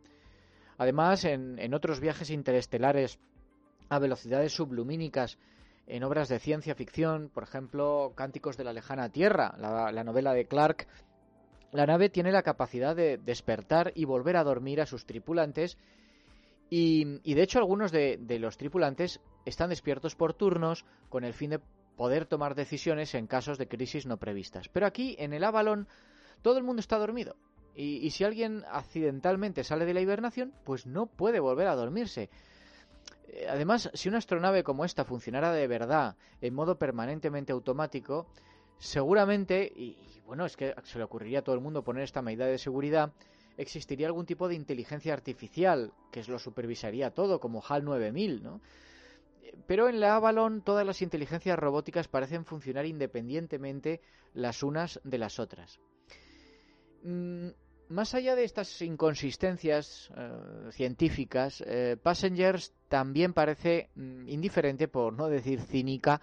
Además, 0.78 1.24
en 1.26 1.74
otros 1.74 2.00
viajes 2.00 2.30
interestelares 2.30 3.18
a 3.90 3.98
velocidades 3.98 4.54
sublumínicas 4.54 5.36
en 5.86 6.04
obras 6.04 6.28
de 6.28 6.38
ciencia 6.38 6.74
ficción, 6.74 7.30
por 7.32 7.42
ejemplo, 7.42 8.12
Cánticos 8.14 8.56
de 8.56 8.64
la 8.64 8.72
lejana 8.72 9.08
tierra, 9.08 9.54
la, 9.58 10.04
novela 10.04 10.32
de 10.32 10.46
Clark, 10.46 10.86
la 11.72 11.86
nave 11.86 12.08
tiene 12.08 12.32
la 12.32 12.42
capacidad 12.42 12.94
de 12.94 13.18
despertar 13.18 13.92
y 13.94 14.04
volver 14.04 14.36
a 14.36 14.44
dormir 14.44 14.80
a 14.80 14.86
sus 14.86 15.06
tripulantes 15.06 15.78
y, 16.68 17.34
de 17.34 17.42
hecho 17.42 17.58
algunos 17.58 17.90
de, 17.90 18.18
los 18.38 18.56
tripulantes 18.56 19.20
están 19.44 19.70
despiertos 19.70 20.14
por 20.14 20.34
turnos 20.34 20.84
con 21.08 21.24
el 21.24 21.34
fin 21.34 21.50
de 21.50 21.60
poder 21.96 22.26
tomar 22.26 22.54
decisiones 22.54 23.14
en 23.14 23.26
casos 23.26 23.58
de 23.58 23.68
crisis 23.68 24.06
no 24.06 24.16
previstas. 24.16 24.68
Pero 24.68 24.86
aquí, 24.86 25.16
en 25.18 25.32
el 25.32 25.44
Avalon, 25.44 25.88
todo 26.42 26.58
el 26.58 26.64
mundo 26.64 26.80
está 26.80 26.98
dormido. 26.98 27.36
Y 27.74 28.10
si 28.10 28.24
alguien 28.24 28.64
accidentalmente 28.70 29.64
sale 29.64 29.86
de 29.86 29.94
la 29.94 30.00
hibernación, 30.00 30.52
pues 30.64 30.86
no 30.86 31.06
puede 31.06 31.40
volver 31.40 31.66
a 31.66 31.76
dormirse. 31.76 32.28
Eh, 33.32 33.46
además, 33.48 33.90
si 33.94 34.08
una 34.08 34.18
astronave 34.18 34.64
como 34.64 34.84
esta 34.84 35.04
funcionara 35.04 35.52
de 35.52 35.68
verdad, 35.68 36.16
en 36.40 36.54
modo 36.54 36.78
permanentemente 36.78 37.52
automático, 37.52 38.26
seguramente, 38.78 39.72
y, 39.74 39.96
bueno, 40.26 40.44
es 40.46 40.56
que 40.56 40.74
se 40.82 40.98
le 40.98 41.04
ocurriría 41.04 41.40
a 41.40 41.42
todo 41.42 41.54
el 41.54 41.60
mundo 41.60 41.84
poner 41.84 42.02
esta 42.02 42.22
medida 42.22 42.46
de 42.46 42.58
seguridad, 42.58 43.12
existiría 43.56 44.08
algún 44.08 44.26
tipo 44.26 44.48
de 44.48 44.56
inteligencia 44.56 45.12
artificial 45.12 45.92
que 46.10 46.24
lo 46.24 46.38
supervisaría 46.38 47.12
todo, 47.12 47.38
como 47.38 47.62
HAL 47.66 47.84
9000, 47.84 48.42
¿no? 48.42 48.60
Pero 49.66 49.88
en 49.88 50.00
la 50.00 50.16
Avalon 50.16 50.62
todas 50.62 50.86
las 50.86 51.02
inteligencias 51.02 51.58
robóticas 51.58 52.08
parecen 52.08 52.44
funcionar 52.44 52.86
independientemente 52.86 54.00
las 54.32 54.62
unas 54.62 55.00
de 55.04 55.18
las 55.18 55.38
otras. 55.38 55.80
Mm, 57.02 57.48
más 57.90 58.14
allá 58.14 58.36
de 58.36 58.44
estas 58.44 58.80
inconsistencias 58.82 60.10
eh, 60.16 60.70
científicas, 60.70 61.62
eh, 61.66 61.96
Passengers 62.00 62.72
también 62.88 63.32
parece 63.32 63.90
mm, 63.96 64.28
indiferente, 64.28 64.86
por 64.86 65.12
no 65.12 65.28
decir 65.28 65.60
cínica, 65.60 66.20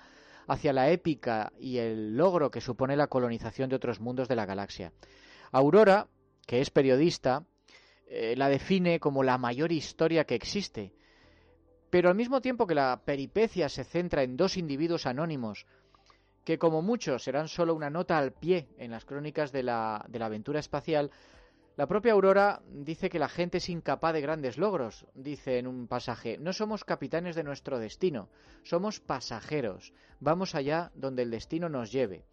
hacia 0.48 0.72
la 0.72 0.90
épica 0.90 1.52
y 1.60 1.78
el 1.78 2.16
logro 2.16 2.50
que 2.50 2.62
supone 2.62 2.96
la 2.96 3.08
colonización 3.08 3.70
de 3.70 3.76
otros 3.76 4.00
mundos 4.00 4.30
de 4.30 4.38
la 4.38 4.46
galaxia. 4.46 4.94
Aurora, 5.52 6.08
que 6.46 6.62
es 6.62 6.70
periodista, 6.70 7.46
eh, 8.08 8.36
la 8.38 8.48
define 8.48 9.02
como 9.02 9.24
la 9.24 9.38
mayor 9.38 9.74
historia 9.74 10.24
que 10.24 10.36
existe, 10.36 10.94
pero 11.90 12.08
al 12.08 12.16
mismo 12.16 12.40
tiempo 12.40 12.66
que 12.66 12.76
la 12.76 13.02
peripecia 13.04 13.68
se 13.68 13.84
centra 13.84 14.24
en 14.24 14.38
dos 14.38 14.56
individuos 14.56 15.06
anónimos, 15.06 15.66
que 16.46 16.58
como 16.58 16.82
muchos 16.82 17.24
serán 17.26 17.50
solo 17.50 17.76
una 17.76 17.90
nota 17.90 18.18
al 18.18 18.32
pie 18.32 18.70
en 18.78 18.92
las 18.92 19.04
crónicas 19.04 19.52
de 19.52 19.64
la, 19.64 20.06
de 20.08 20.20
la 20.20 20.28
aventura 20.28 20.62
espacial, 20.62 21.12
La 21.78 21.86
propia 21.86 22.14
Aurora 22.14 22.64
dice 22.72 23.08
que 23.08 23.20
la 23.20 23.30
gente 23.30 23.60
es 23.60 23.70
incapaz 23.70 24.12
de 24.12 24.22
grandes 24.22 24.58
logros, 24.58 25.06
dice 25.14 25.60
en 25.60 25.68
un 25.68 25.88
pasaje. 25.88 26.40
No 26.40 26.52
somos 26.52 26.84
capitanes 26.84 27.36
de 27.36 27.44
nuestro 27.44 27.78
destino, 27.78 28.30
somos 28.64 29.00
pasajeros. 29.00 29.94
Vamos 30.20 30.56
allá 30.56 30.92
donde 30.96 31.22
el 31.22 31.30
destino 31.30 31.70
nos 31.70 31.92
lleve. 31.92 32.26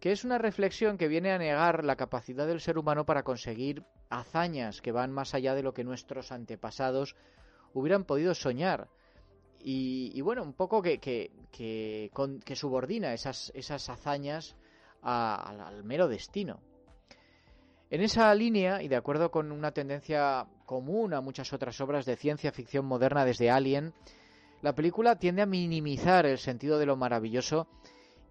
Que 0.00 0.12
es 0.12 0.24
una 0.24 0.38
reflexión 0.38 0.96
que 0.96 1.08
viene 1.08 1.30
a 1.30 1.36
negar 1.36 1.84
la 1.84 1.96
capacidad 1.96 2.46
del 2.46 2.62
ser 2.62 2.78
humano 2.78 3.04
para 3.04 3.22
conseguir 3.22 3.84
hazañas 4.08 4.80
que 4.80 4.92
van 4.92 5.12
más 5.12 5.34
allá 5.34 5.54
de 5.54 5.62
lo 5.62 5.74
que 5.74 5.84
nuestros 5.84 6.32
antepasados 6.32 7.16
hubieran 7.74 8.04
podido 8.04 8.32
soñar. 8.34 8.88
Y, 9.62 10.18
bueno, 10.22 10.42
un 10.42 10.54
poco 10.54 10.80
que, 10.80 10.98
que, 10.98 11.30
que, 11.52 12.56
subordina 12.56 13.12
esas, 13.12 13.52
esas 13.54 13.90
hazañas 13.90 14.56
al 15.02 15.84
mero 15.84 16.08
destino. 16.08 16.60
En 17.90 18.02
esa 18.02 18.32
línea, 18.36 18.82
y 18.82 18.88
de 18.88 18.94
acuerdo 18.94 19.32
con 19.32 19.50
una 19.50 19.72
tendencia 19.72 20.46
común 20.64 21.12
a 21.12 21.20
muchas 21.20 21.52
otras 21.52 21.80
obras 21.80 22.06
de 22.06 22.14
ciencia 22.14 22.52
ficción 22.52 22.84
moderna 22.84 23.24
desde 23.24 23.50
Alien, 23.50 23.92
la 24.62 24.76
película 24.76 25.16
tiende 25.16 25.42
a 25.42 25.46
minimizar 25.46 26.24
el 26.24 26.38
sentido 26.38 26.78
de 26.78 26.86
lo 26.86 26.96
maravilloso 26.96 27.66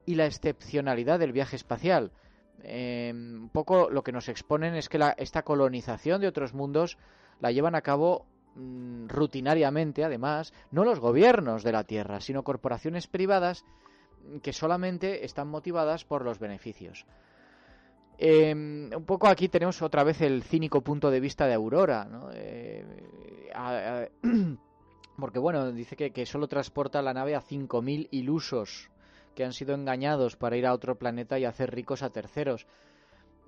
y 0.05 0.15
la 0.15 0.27
excepcionalidad 0.27 1.19
del 1.19 1.33
viaje 1.33 1.57
espacial. 1.57 2.13
Em, 2.63 3.43
un 3.43 3.49
poco 3.49 3.89
lo 3.89 4.01
que 4.01 4.13
nos 4.13 4.29
exponen 4.29 4.75
es 4.75 4.87
que 4.87 4.99
esta 5.17 5.43
colonización 5.43 6.21
de 6.21 6.27
otros 6.27 6.53
mundos 6.53 6.97
la 7.41 7.51
llevan 7.51 7.75
a 7.75 7.81
cabo 7.81 8.27
mm, 8.55 9.07
rutinariamente, 9.07 10.05
además, 10.05 10.53
no 10.71 10.85
los 10.85 11.01
gobiernos 11.01 11.63
de 11.63 11.73
la 11.73 11.83
Tierra, 11.83 12.21
sino 12.21 12.43
corporaciones 12.43 13.07
privadas 13.07 13.65
que 14.41 14.53
solamente 14.53 15.25
están 15.25 15.49
motivadas 15.49 16.05
por 16.05 16.23
los 16.23 16.39
beneficios. 16.39 17.05
Em, 18.21 18.93
un 18.93 19.05
poco 19.05 19.27
aquí 19.27 19.47
tenemos 19.47 19.81
otra 19.81 20.03
vez 20.03 20.19
el 20.19 20.43
cínico 20.43 20.81
punto 20.81 21.09
de 21.09 21.21
vista 21.21 21.47
de 21.47 21.53
Aurora, 21.53 22.03
¿no? 22.03 22.29
Eh, 22.33 22.83
porque 25.17 25.39
bueno, 25.39 25.71
dice 25.71 25.95
que, 25.95 26.25
solo 26.25 26.49
transporta 26.49 27.01
la 27.01 27.13
nave 27.13 27.33
a 27.35 27.41
5.000 27.41 28.09
ilusos 28.11 28.89
que 29.35 29.45
han 29.45 29.53
sido 29.53 29.73
engañados 29.73 30.35
para 30.35 30.57
ir 30.57 30.65
a 30.65 30.73
otro 30.73 30.99
planeta 30.99 31.39
y 31.39 31.45
hacer 31.45 31.73
ricos 31.73 32.03
a 32.03 32.09
terceros. 32.09 32.67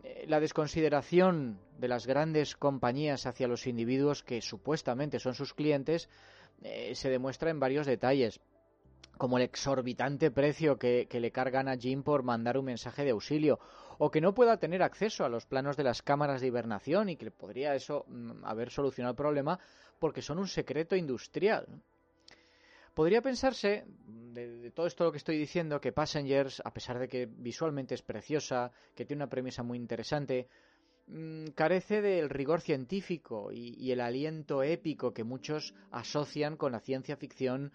Eh, 0.03 0.23
la 0.29 0.39
desconsideración 0.39 1.60
de 1.77 1.89
las 1.89 2.07
grandes 2.07 2.55
compañías 2.55 3.25
hacia 3.25 3.49
los 3.49 3.67
individuos 3.67 4.23
que 4.23 4.41
supuestamente 4.41 5.19
son 5.19 5.36
sus 5.36 5.53
clientes 5.53 6.07
eh, 6.63 6.95
se 6.95 7.10
demuestra 7.10 7.49
en 7.49 7.60
varios 7.60 7.88
detalles 7.88 8.39
como 9.21 9.38
el 9.38 9.43
exorbitante 9.43 10.31
precio 10.31 10.79
que, 10.79 11.07
le 11.12 11.31
cargan 11.31 11.67
a 11.67 11.77
Jim 11.77 12.01
por 12.01 12.23
mandar 12.23 12.57
un 12.57 12.65
mensaje 12.65 13.03
de 13.03 13.12
auxilio, 13.12 13.60
o 14.04 14.10
que 14.10 14.20
no 14.20 14.34
pueda 14.34 14.58
tener 14.58 14.82
acceso 14.82 15.24
a 15.24 15.30
los 15.30 15.46
planos 15.46 15.78
de 15.78 15.84
las 15.84 16.02
cámaras 16.02 16.42
de 16.42 16.48
hibernación 16.48 17.10
y 17.10 17.18
que 17.18 17.30
podría 17.30 17.76
eso 17.76 18.04
mm, 18.08 18.44
haber 18.44 18.72
solucionado 18.72 19.12
el 19.12 19.16
problema 19.16 19.60
porque 20.00 20.24
son 20.24 20.40
un 20.40 20.48
secreto 20.48 20.96
industrial. 20.96 21.68
Podría 22.96 23.22
pensarse, 23.22 23.86
de, 24.08 24.72
todo 24.72 24.88
esto 24.88 25.04
lo 25.04 25.12
que 25.12 25.20
estoy 25.20 25.38
diciendo, 25.38 25.80
que 25.80 25.92
Passengers, 25.92 26.64
a 26.66 26.74
pesar 26.74 26.98
de 26.98 27.08
que 27.08 27.28
visualmente 27.28 27.94
es 27.94 28.02
preciosa, 28.02 28.72
que 28.96 29.06
tiene 29.06 29.22
una 29.22 29.30
premisa 29.30 29.62
muy 29.62 29.78
interesante, 29.78 30.48
mm, 31.06 31.50
carece 31.54 32.02
del 32.02 32.32
rigor 32.32 32.62
científico 32.62 33.52
y 33.52 33.92
el 33.92 34.02
aliento 34.02 34.64
épico 34.64 35.14
que 35.14 35.24
muchos 35.24 35.76
asocian 35.92 36.58
con 36.58 36.72
la 36.72 36.80
ciencia 36.80 37.18
ficción 37.18 37.72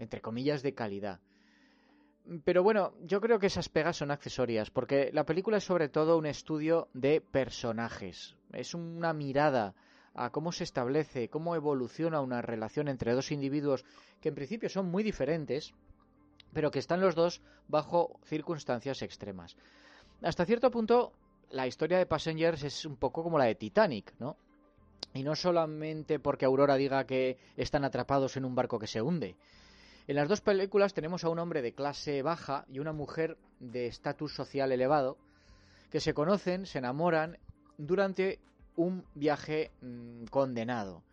entre 0.00 0.20
comillas, 0.20 0.62
de 0.62 0.74
calidad. 0.74 1.20
Pero 2.44 2.62
bueno, 2.62 2.92
yo 3.02 3.20
creo 3.20 3.40
que 3.40 3.48
esas 3.48 3.68
pegas 3.68 3.96
son 3.96 4.12
accesorias, 4.12 4.70
porque 4.70 5.10
la 5.12 5.24
película 5.24 5.56
es 5.56 5.64
sobre 5.64 5.88
todo 5.88 6.16
un 6.16 6.26
estudio 6.26 6.88
de 6.94 7.20
personajes. 7.20 8.36
Es 8.52 8.72
una 8.72 9.12
mirada 9.12 9.74
a 10.14 10.30
cómo 10.30 10.52
se 10.52 10.62
establece, 10.62 11.28
cómo 11.28 11.56
evoluciona 11.56 12.20
una 12.20 12.40
relación 12.40 12.86
entre 12.86 13.14
dos 13.14 13.32
individuos 13.32 13.84
que 14.20 14.28
en 14.28 14.36
principio 14.36 14.68
son 14.68 14.86
muy 14.86 15.02
diferentes, 15.02 15.74
pero 16.52 16.70
que 16.70 16.78
están 16.78 17.00
los 17.00 17.16
dos 17.16 17.42
bajo 17.66 18.20
circunstancias 18.24 19.02
extremas. 19.02 19.56
Hasta 20.22 20.46
cierto 20.46 20.70
punto, 20.70 21.12
la 21.50 21.66
historia 21.66 21.98
de 21.98 22.06
Passengers 22.06 22.62
es 22.62 22.84
un 22.84 22.96
poco 22.96 23.24
como 23.24 23.38
la 23.38 23.46
de 23.46 23.56
Titanic, 23.56 24.14
¿no? 24.20 24.36
Y 25.14 25.24
no 25.24 25.34
solamente 25.34 26.20
porque 26.20 26.44
Aurora 26.44 26.76
diga 26.76 27.06
que 27.06 27.38
están 27.56 27.84
atrapados 27.84 28.36
en 28.36 28.44
un 28.44 28.54
barco 28.54 28.78
que 28.78 28.86
se 28.86 29.02
hunde, 29.02 29.34
en 30.10 30.16
las 30.16 30.28
dos 30.28 30.40
películas 30.40 30.92
tenemos 30.92 31.22
a 31.22 31.28
un 31.28 31.38
hombre 31.38 31.62
de 31.62 31.72
clase 31.72 32.20
baja 32.22 32.64
y 32.68 32.80
una 32.80 32.92
mujer 32.92 33.38
de 33.60 33.86
estatus 33.86 34.34
social 34.34 34.72
elevado 34.72 35.16
que 35.88 36.00
se 36.00 36.14
conocen, 36.14 36.66
se 36.66 36.78
enamoran 36.78 37.38
durante 37.78 38.40
un 38.74 39.04
viaje 39.14 39.70
mm, 39.82 40.24
condenado. 40.24 41.04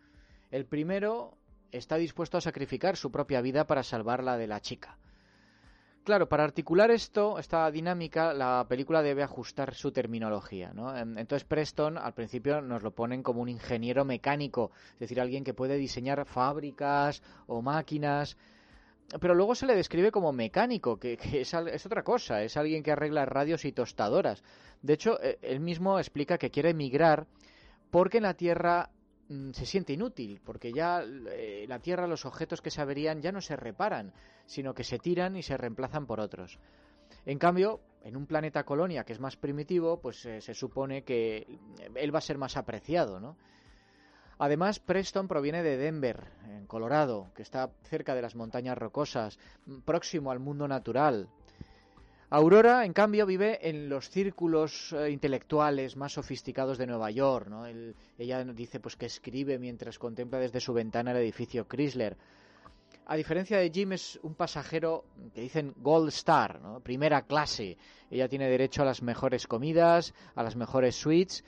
El 0.50 0.66
primero 0.66 1.38
está 1.70 1.94
dispuesto 1.94 2.38
a 2.38 2.40
sacrificar 2.40 2.96
su 2.96 3.12
propia 3.12 3.40
vida 3.40 3.68
para 3.68 3.84
salvar 3.84 4.24
la 4.24 4.36
de 4.36 4.48
la 4.48 4.60
chica. 4.60 4.98
Claro, 6.02 6.28
para 6.28 6.42
articular 6.42 6.90
esto, 6.90 7.38
esta 7.38 7.70
dinámica, 7.70 8.34
la 8.34 8.66
película 8.68 9.00
debe 9.02 9.22
ajustar 9.22 9.74
su 9.74 9.92
terminología, 9.92 10.72
¿no? 10.72 10.96
Entonces 10.96 11.44
Preston 11.44 11.98
al 11.98 12.14
principio 12.14 12.60
nos 12.62 12.82
lo 12.82 12.90
ponen 12.90 13.22
como 13.22 13.42
un 13.42 13.48
ingeniero 13.48 14.04
mecánico, 14.04 14.72
es 14.94 14.98
decir, 14.98 15.20
alguien 15.20 15.44
que 15.44 15.54
puede 15.54 15.76
diseñar 15.76 16.26
fábricas 16.26 17.22
o 17.46 17.62
máquinas, 17.62 18.36
pero 19.20 19.34
luego 19.34 19.54
se 19.54 19.66
le 19.66 19.74
describe 19.74 20.10
como 20.10 20.32
mecánico, 20.32 20.98
que, 20.98 21.18
es, 21.32 21.54
otra 21.86 22.02
cosa, 22.02 22.42
es 22.42 22.56
alguien 22.56 22.82
que 22.82 22.92
arregla 22.92 23.24
radios 23.24 23.64
y 23.64 23.72
tostadoras. 23.72 24.42
De 24.82 24.92
hecho, 24.92 25.20
e, 25.22 25.38
él 25.42 25.60
mismo 25.60 25.98
explica 25.98 26.38
que 26.38 26.50
quiere 26.50 26.70
emigrar 26.70 27.26
porque 27.90 28.18
en 28.18 28.24
la 28.24 28.34
Tierra 28.34 28.90
mm, 29.28 29.52
se 29.52 29.64
siente 29.64 29.94
inútil, 29.94 30.40
porque 30.44 30.72
ya 30.72 31.02
eh, 31.02 31.64
la 31.68 31.78
Tierra, 31.78 32.06
los 32.06 32.26
objetos 32.26 32.60
que 32.60 32.70
se 32.70 32.82
averían 32.82 33.22
ya 33.22 33.32
no 33.32 33.40
se 33.40 33.56
reparan, 33.56 34.12
sino 34.44 34.74
que 34.74 34.84
se 34.84 34.98
tiran 34.98 35.36
y 35.36 35.42
se 35.42 35.56
reemplazan 35.56 36.06
por 36.06 36.20
otros. 36.20 36.58
En 37.24 37.38
cambio, 37.38 37.80
en 38.02 38.14
un 38.14 38.26
planeta 38.26 38.64
colonia 38.64 39.04
que 39.04 39.14
es 39.14 39.20
más 39.20 39.36
primitivo, 39.36 40.00
pues 40.02 40.26
eh, 40.26 40.42
se 40.42 40.52
supone 40.52 41.02
que 41.02 41.46
él 41.94 42.14
va 42.14 42.18
a 42.18 42.22
ser 42.22 42.36
más 42.36 42.58
apreciado, 42.58 43.20
¿no? 43.20 43.38
Además, 44.38 44.78
Preston 44.78 45.26
proviene 45.26 45.62
de 45.62 45.76
Denver, 45.76 46.24
en 46.48 46.66
Colorado, 46.66 47.30
que 47.34 47.42
está 47.42 47.70
cerca 47.82 48.14
de 48.14 48.22
las 48.22 48.36
montañas 48.36 48.78
rocosas, 48.78 49.38
próximo 49.84 50.30
al 50.30 50.38
mundo 50.38 50.68
natural. 50.68 51.28
Aurora, 52.30 52.84
en 52.84 52.92
cambio, 52.92 53.24
vive 53.26 53.58
en 53.68 53.88
los 53.88 54.10
círculos 54.10 54.92
eh, 54.92 55.10
intelectuales 55.10 55.96
más 55.96 56.12
sofisticados 56.12 56.76
de 56.76 56.86
Nueva 56.86 57.10
York. 57.10 57.48
ella 58.18 58.44
dice 58.44 58.80
pues, 58.80 58.96
que 58.96 59.06
escribe 59.06 59.58
mientras 59.58 59.98
contempla 59.98 60.38
desde 60.38 60.60
su 60.60 60.74
ventana 60.74 61.12
el 61.12 61.16
edificio 61.16 61.66
Chrysler. 61.66 62.16
A 63.06 63.16
diferencia 63.16 63.56
de 63.56 63.70
Jim, 63.70 63.92
es 63.92 64.20
un 64.22 64.34
pasajero 64.34 65.06
que 65.34 65.40
dicen 65.40 65.72
Gold 65.78 66.10
Star, 66.10 66.60
primera 66.82 67.22
clase. 67.22 67.78
Ella 68.10 68.28
tiene 68.28 68.50
derecho 68.50 68.82
a 68.82 68.84
las 68.84 69.00
mejores 69.00 69.46
comidas, 69.46 70.12
a 70.34 70.42
las 70.42 70.54
mejores 70.54 70.94
suites 70.94 71.42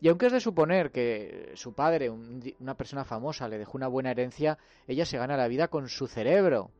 y 0.00 0.08
aunque 0.08 0.26
es 0.26 0.32
de 0.32 0.40
suponer 0.40 0.90
que 0.90 1.52
su 1.54 1.72
padre, 1.72 2.10
una 2.10 2.76
persona 2.76 3.04
famosa, 3.04 3.48
le 3.48 3.58
dejó 3.58 3.78
una 3.78 3.88
buena 3.88 4.10
herencia, 4.10 4.58
ella 4.86 5.06
se 5.06 5.16
gana 5.16 5.36
la 5.36 5.48
vida 5.48 5.68
con 5.68 5.88
su 5.88 6.06
cerebro 6.06 6.70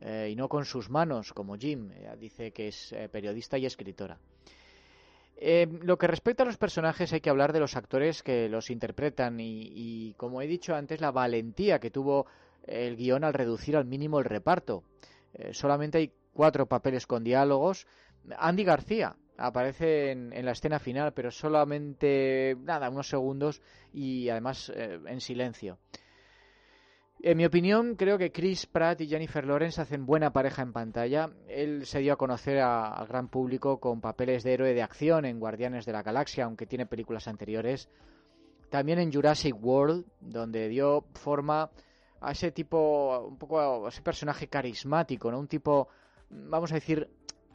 eh, 0.00 0.30
y 0.32 0.36
no 0.36 0.48
con 0.48 0.64
sus 0.64 0.90
manos, 0.90 1.32
como 1.32 1.56
Jim. 1.56 1.90
Dice 2.18 2.52
que 2.52 2.68
es 2.68 2.92
eh, 2.92 3.08
periodista 3.08 3.56
y 3.56 3.66
escritora. 3.66 4.18
Eh, 5.36 5.68
lo 5.82 5.96
que 5.96 6.06
respecta 6.06 6.42
a 6.42 6.46
los 6.46 6.56
personajes 6.56 7.12
hay 7.12 7.20
que 7.20 7.30
hablar 7.30 7.52
de 7.52 7.60
los 7.60 7.76
actores 7.76 8.22
que 8.22 8.48
los 8.48 8.70
interpretan 8.70 9.38
y, 9.38 9.68
y, 9.70 10.14
como 10.14 10.42
he 10.42 10.46
dicho 10.46 10.74
antes, 10.74 11.00
la 11.00 11.12
valentía 11.12 11.78
que 11.78 11.90
tuvo 11.90 12.26
el 12.64 12.96
guion 12.96 13.22
al 13.22 13.34
reducir 13.34 13.76
al 13.76 13.84
mínimo 13.84 14.18
el 14.18 14.24
reparto. 14.24 14.82
solamente 15.52 15.98
hay 15.98 16.12
cuatro 16.32 16.66
papeles 16.66 17.06
con 17.06 17.22
diálogos. 17.22 17.86
Andy 18.38 18.64
García, 18.64 19.14
aparece 19.38 20.10
en, 20.10 20.44
la 20.44 20.52
escena 20.52 20.78
final, 20.78 21.12
pero 21.12 21.30
solamente, 21.30 22.56
nada, 22.62 22.90
unos 22.90 23.08
segundos 23.08 23.62
y 23.92 24.28
además 24.28 24.72
eh, 24.74 25.00
en 25.06 25.20
silencio. 25.20 25.78
En 27.22 27.38
mi 27.38 27.46
opinión, 27.46 27.96
creo 27.96 28.18
que 28.18 28.30
Chris 28.30 28.66
Pratt 28.66 29.00
y 29.00 29.08
Jennifer 29.08 29.44
Lawrence 29.46 29.80
hacen 29.80 30.04
buena 30.04 30.32
pareja 30.32 30.62
en 30.62 30.72
pantalla. 30.72 31.30
Él 31.48 31.86
se 31.86 32.00
dio 32.00 32.12
a 32.12 32.16
conocer 32.16 32.58
al 32.58 33.06
gran 33.06 33.28
público 33.28 33.80
con 33.80 34.02
papeles 34.02 34.44
de 34.44 34.52
héroe 34.52 34.74
de 34.74 34.82
acción 34.82 35.24
en 35.24 35.40
Guardianes 35.40 35.86
de 35.86 35.92
la 35.92 36.02
Galaxia, 36.02 36.44
aunque 36.44 36.66
tiene 36.66 36.84
películas 36.86 37.26
anteriores. 37.26 37.88
También 38.68 38.98
en 38.98 39.12
Jurassic 39.12 39.56
World, 39.58 40.04
donde 40.20 40.68
dio 40.68 41.06
forma 41.14 41.70
a 42.20 42.32
ese 42.32 42.52
tipo, 42.52 43.26
un 43.26 43.38
poco 43.38 43.86
a 43.86 43.88
ese 43.88 44.02
personaje 44.02 44.48
carismático, 44.48 45.30
¿no? 45.30 45.38
Un 45.38 45.48
tipo, 45.48 45.88
vamos 46.28 46.70
a 46.72 46.76
decir, 46.76 47.08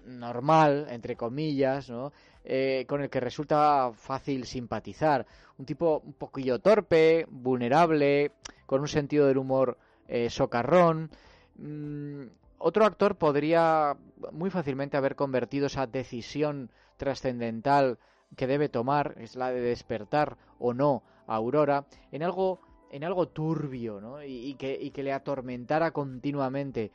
normal, 0.05 0.87
entre 0.89 1.15
comillas, 1.15 1.89
¿no? 1.89 2.11
Eh, 2.43 2.85
con 2.87 3.01
el 3.01 3.09
que 3.09 3.19
resulta 3.19 3.91
fácil 3.93 4.45
simpatizar. 4.45 5.25
Un 5.57 5.65
tipo 5.65 6.01
un 6.03 6.13
poquillo 6.13 6.59
torpe, 6.59 7.25
vulnerable, 7.29 8.31
con 8.65 8.81
un 8.81 8.87
sentido 8.87 9.27
del 9.27 9.37
humor 9.37 9.77
eh, 10.07 10.29
socarrón. 10.29 11.11
Mm, 11.57 12.23
otro 12.57 12.85
actor 12.85 13.15
podría 13.15 13.95
muy 14.31 14.49
fácilmente 14.49 14.97
haber 14.97 15.15
convertido 15.15 15.67
esa 15.67 15.87
decisión 15.87 16.71
trascendental 16.97 17.97
que 18.35 18.47
debe 18.47 18.69
tomar, 18.69 19.15
es 19.17 19.35
la 19.35 19.51
de 19.51 19.61
despertar 19.61 20.37
o 20.59 20.73
no 20.73 21.03
a 21.27 21.35
Aurora, 21.35 21.85
en 22.11 22.23
algo, 22.23 22.61
en 22.91 23.03
algo 23.03 23.27
turbio, 23.27 23.99
¿no? 23.99 24.23
Y, 24.23 24.55
que, 24.55 24.77
y 24.79 24.91
que 24.91 25.03
le 25.03 25.13
atormentara 25.13 25.91
continuamente. 25.91 26.91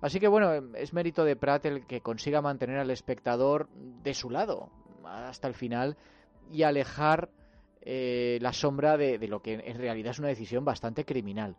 Así 0.00 0.20
que 0.20 0.28
bueno, 0.28 0.52
es 0.74 0.92
mérito 0.92 1.24
de 1.24 1.36
Pratt 1.36 1.66
el 1.66 1.86
que 1.86 2.00
consiga 2.00 2.42
mantener 2.42 2.78
al 2.78 2.90
espectador 2.90 3.68
de 3.70 4.14
su 4.14 4.30
lado 4.30 4.70
hasta 5.04 5.48
el 5.48 5.54
final 5.54 5.96
y 6.50 6.62
alejar 6.62 7.30
eh, 7.80 8.38
la 8.40 8.52
sombra 8.52 8.96
de, 8.96 9.18
lo 9.28 9.40
que 9.40 9.54
en 9.54 9.78
realidad 9.78 10.12
es 10.12 10.18
una 10.18 10.28
decisión 10.28 10.64
bastante 10.64 11.04
criminal. 11.04 11.56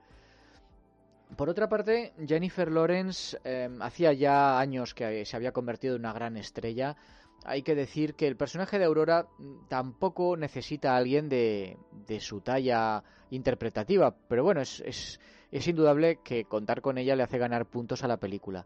Por 1.36 1.50
otra 1.50 1.68
parte, 1.68 2.14
Jennifer 2.26 2.72
Lawrence 2.72 3.38
eh, 3.44 3.70
hacía 3.82 4.14
ya 4.14 4.60
años 4.60 4.94
que 4.94 5.26
se 5.26 5.36
había 5.36 5.52
convertido 5.52 5.96
en 5.96 6.02
una 6.02 6.14
gran 6.14 6.38
estrella. 6.38 6.96
Hay 7.44 7.62
que 7.62 7.76
decir 7.76 8.16
que 8.16 8.28
el 8.28 8.38
personaje 8.38 8.80
de 8.80 8.86
Aurora 8.86 9.28
tampoco 9.68 10.38
necesita 10.38 10.94
a 10.94 10.98
alguien 10.98 11.30
de, 11.30 11.78
de 12.08 12.20
su 12.20 12.42
talla 12.42 13.04
interpretativa, 13.32 14.16
pero 14.28 14.44
bueno, 14.44 14.62
es, 14.62 14.82
es, 14.82 15.20
es 15.58 15.68
indudable 15.68 16.20
que 16.24 16.46
contar 16.46 16.82
con 16.82 16.98
ella 16.98 17.16
le 17.16 17.24
hace 17.24 17.38
ganar 17.38 17.66
puntos 17.66 18.04
a 18.04 18.08
la 18.08 18.18
película 18.18 18.66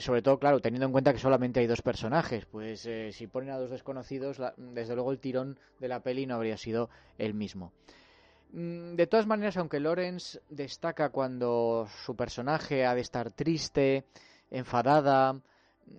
sobre 0.00 0.22
todo, 0.22 0.38
claro, 0.38 0.60
teniendo 0.60 0.86
en 0.86 0.92
cuenta 0.92 1.12
que 1.12 1.18
solamente 1.18 1.60
hay 1.60 1.66
dos 1.66 1.82
personajes, 1.82 2.44
pues 2.46 2.84
eh, 2.86 3.12
si 3.12 3.26
ponen 3.26 3.50
a 3.50 3.58
dos 3.58 3.70
desconocidos, 3.70 4.40
desde 4.56 4.94
luego 4.94 5.12
el 5.12 5.20
tirón 5.20 5.58
de 5.78 5.88
la 5.88 6.00
peli 6.00 6.26
no 6.26 6.34
habría 6.34 6.56
sido 6.56 6.90
el 7.18 7.34
mismo. 7.34 7.72
Mm, 8.52 8.94
de 8.94 9.06
todas 9.06 9.26
maneras, 9.26 9.56
aunque 9.56 9.80
Lawrence 9.80 10.40
destaca 10.50 11.10
cuando 11.10 11.86
su 12.04 12.16
personaje 12.16 12.84
ha 12.84 12.94
de 12.94 13.00
estar 13.00 13.30
triste, 13.30 14.04
enfadada, 14.50 15.40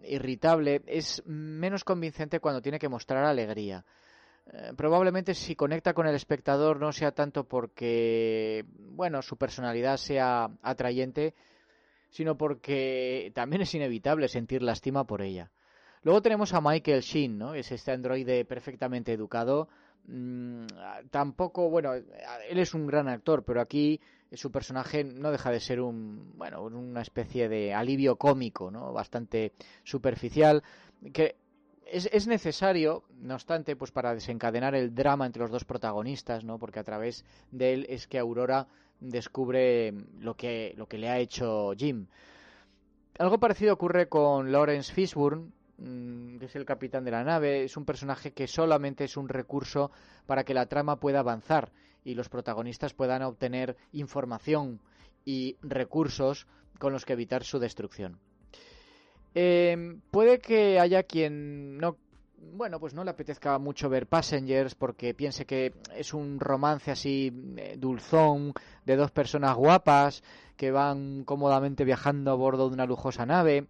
irritable, 0.03 0.81
es 0.85 1.23
menos 1.25 1.85
convincente 1.85 2.41
cuando 2.41 2.61
tiene 2.61 2.79
que 2.79 2.89
mostrar 2.89 3.23
alegría. 3.23 3.85
Eh, 4.53 4.73
probablemente 4.75 5.33
si 5.33 5.55
conecta 5.55 5.93
con 5.93 6.07
el 6.07 6.15
espectador 6.15 6.79
no 6.79 6.91
sea 6.91 7.11
tanto 7.11 7.43
porque, 7.45 8.65
bueno, 8.77 9.21
su 9.21 9.37
personalidad 9.37 9.97
sea 9.97 10.49
atrayente, 10.61 11.33
sino 12.09 12.37
porque 12.37 13.31
también 13.35 13.61
es 13.63 13.73
inevitable 13.75 14.27
sentir 14.27 14.61
lástima 14.63 15.05
por 15.05 15.21
ella. 15.21 15.51
Luego 16.03 16.21
tenemos 16.21 16.53
a 16.53 16.61
Michael 16.61 17.01
Sheen, 17.01 17.37
¿no? 17.37 17.53
Es 17.53 17.71
este 17.71 17.91
androide 17.91 18.45
perfectamente 18.45 19.11
educado. 19.11 19.67
Mm, 20.05 20.65
tampoco, 21.11 21.69
bueno, 21.69 21.93
él 21.93 22.59
es 22.59 22.73
un 22.73 22.87
gran 22.87 23.09
actor, 23.09 23.43
pero 23.43 23.59
aquí 23.59 23.99
su 24.31 24.51
personaje 24.51 25.03
no 25.03 25.31
deja 25.31 25.51
de 25.51 25.59
ser 25.59 25.81
un, 25.81 26.31
bueno, 26.37 26.63
una 26.63 27.01
especie 27.01 27.49
de 27.49 27.73
alivio 27.73 28.15
cómico, 28.15 28.71
¿no? 28.71 28.93
Bastante 28.93 29.51
superficial, 29.83 30.63
que 31.13 31.35
es, 31.91 32.09
es, 32.11 32.27
necesario, 32.27 33.03
no 33.19 33.35
obstante, 33.35 33.75
pues 33.75 33.91
para 33.91 34.13
desencadenar 34.13 34.75
el 34.75 34.93
drama 34.93 35.25
entre 35.25 35.41
los 35.41 35.51
dos 35.51 35.65
protagonistas, 35.65 36.43
¿no? 36.43 36.59
Porque 36.59 36.79
a 36.79 36.83
través 36.83 37.25
de 37.51 37.73
él 37.73 37.85
es 37.89 38.07
que 38.07 38.19
Aurora 38.19 38.67
descubre 38.99 39.93
lo 40.19 40.35
que, 40.35 40.73
lo 40.77 40.87
que 40.87 40.97
le 40.97 41.09
ha 41.09 41.19
hecho 41.19 41.73
Jim. 41.77 42.07
Algo 43.19 43.39
parecido 43.39 43.73
ocurre 43.73 44.09
con 44.09 44.51
Lawrence 44.51 44.93
Fishburne, 44.93 45.51
mm, 45.77 46.37
que 46.37 46.45
es 46.45 46.55
el 46.55 46.65
capitán 46.65 47.03
de 47.03 47.11
la 47.11 47.23
nave. 47.23 47.63
Es 47.63 47.77
un 47.77 47.85
personaje 47.85 48.31
que 48.31 48.47
solamente 48.47 49.03
es 49.03 49.17
un 49.17 49.29
recurso 49.29 49.91
para 50.25 50.43
que 50.43 50.53
la 50.53 50.67
trama 50.67 50.99
pueda 50.99 51.19
avanzar 51.19 51.71
y 52.03 52.15
los 52.15 52.29
protagonistas 52.29 52.93
puedan 52.93 53.23
obtener 53.23 53.75
información 53.91 54.79
y 55.25 55.57
recursos 55.61 56.47
con 56.79 56.93
los 56.93 57.05
que 57.05 57.13
evitar 57.13 57.43
su 57.43 57.59
destrucción. 57.59 58.19
Eh, 59.39 59.99
puede 60.09 60.39
que 60.39 60.79
haya 60.79 61.03
quien 61.03 61.77
no 61.77 61.95
bueno, 62.53 62.79
pues 62.79 62.95
no 62.95 63.03
le 63.03 63.11
apetezca 63.11 63.59
mucho 63.59 63.87
ver 63.87 64.07
Passengers 64.07 64.73
porque 64.73 65.13
piense 65.13 65.45
que 65.45 65.75
es 65.95 66.15
un 66.15 66.39
romance 66.39 66.89
así 66.89 67.31
eh, 67.55 67.75
dulzón 67.77 68.53
de 68.83 68.95
dos 68.95 69.11
personas 69.11 69.55
guapas 69.55 70.23
que 70.55 70.71
van 70.71 71.23
cómodamente 71.23 71.85
viajando 71.85 72.31
a 72.31 72.33
bordo 72.33 72.67
de 72.67 72.73
una 72.73 72.87
lujosa 72.87 73.27
nave. 73.27 73.67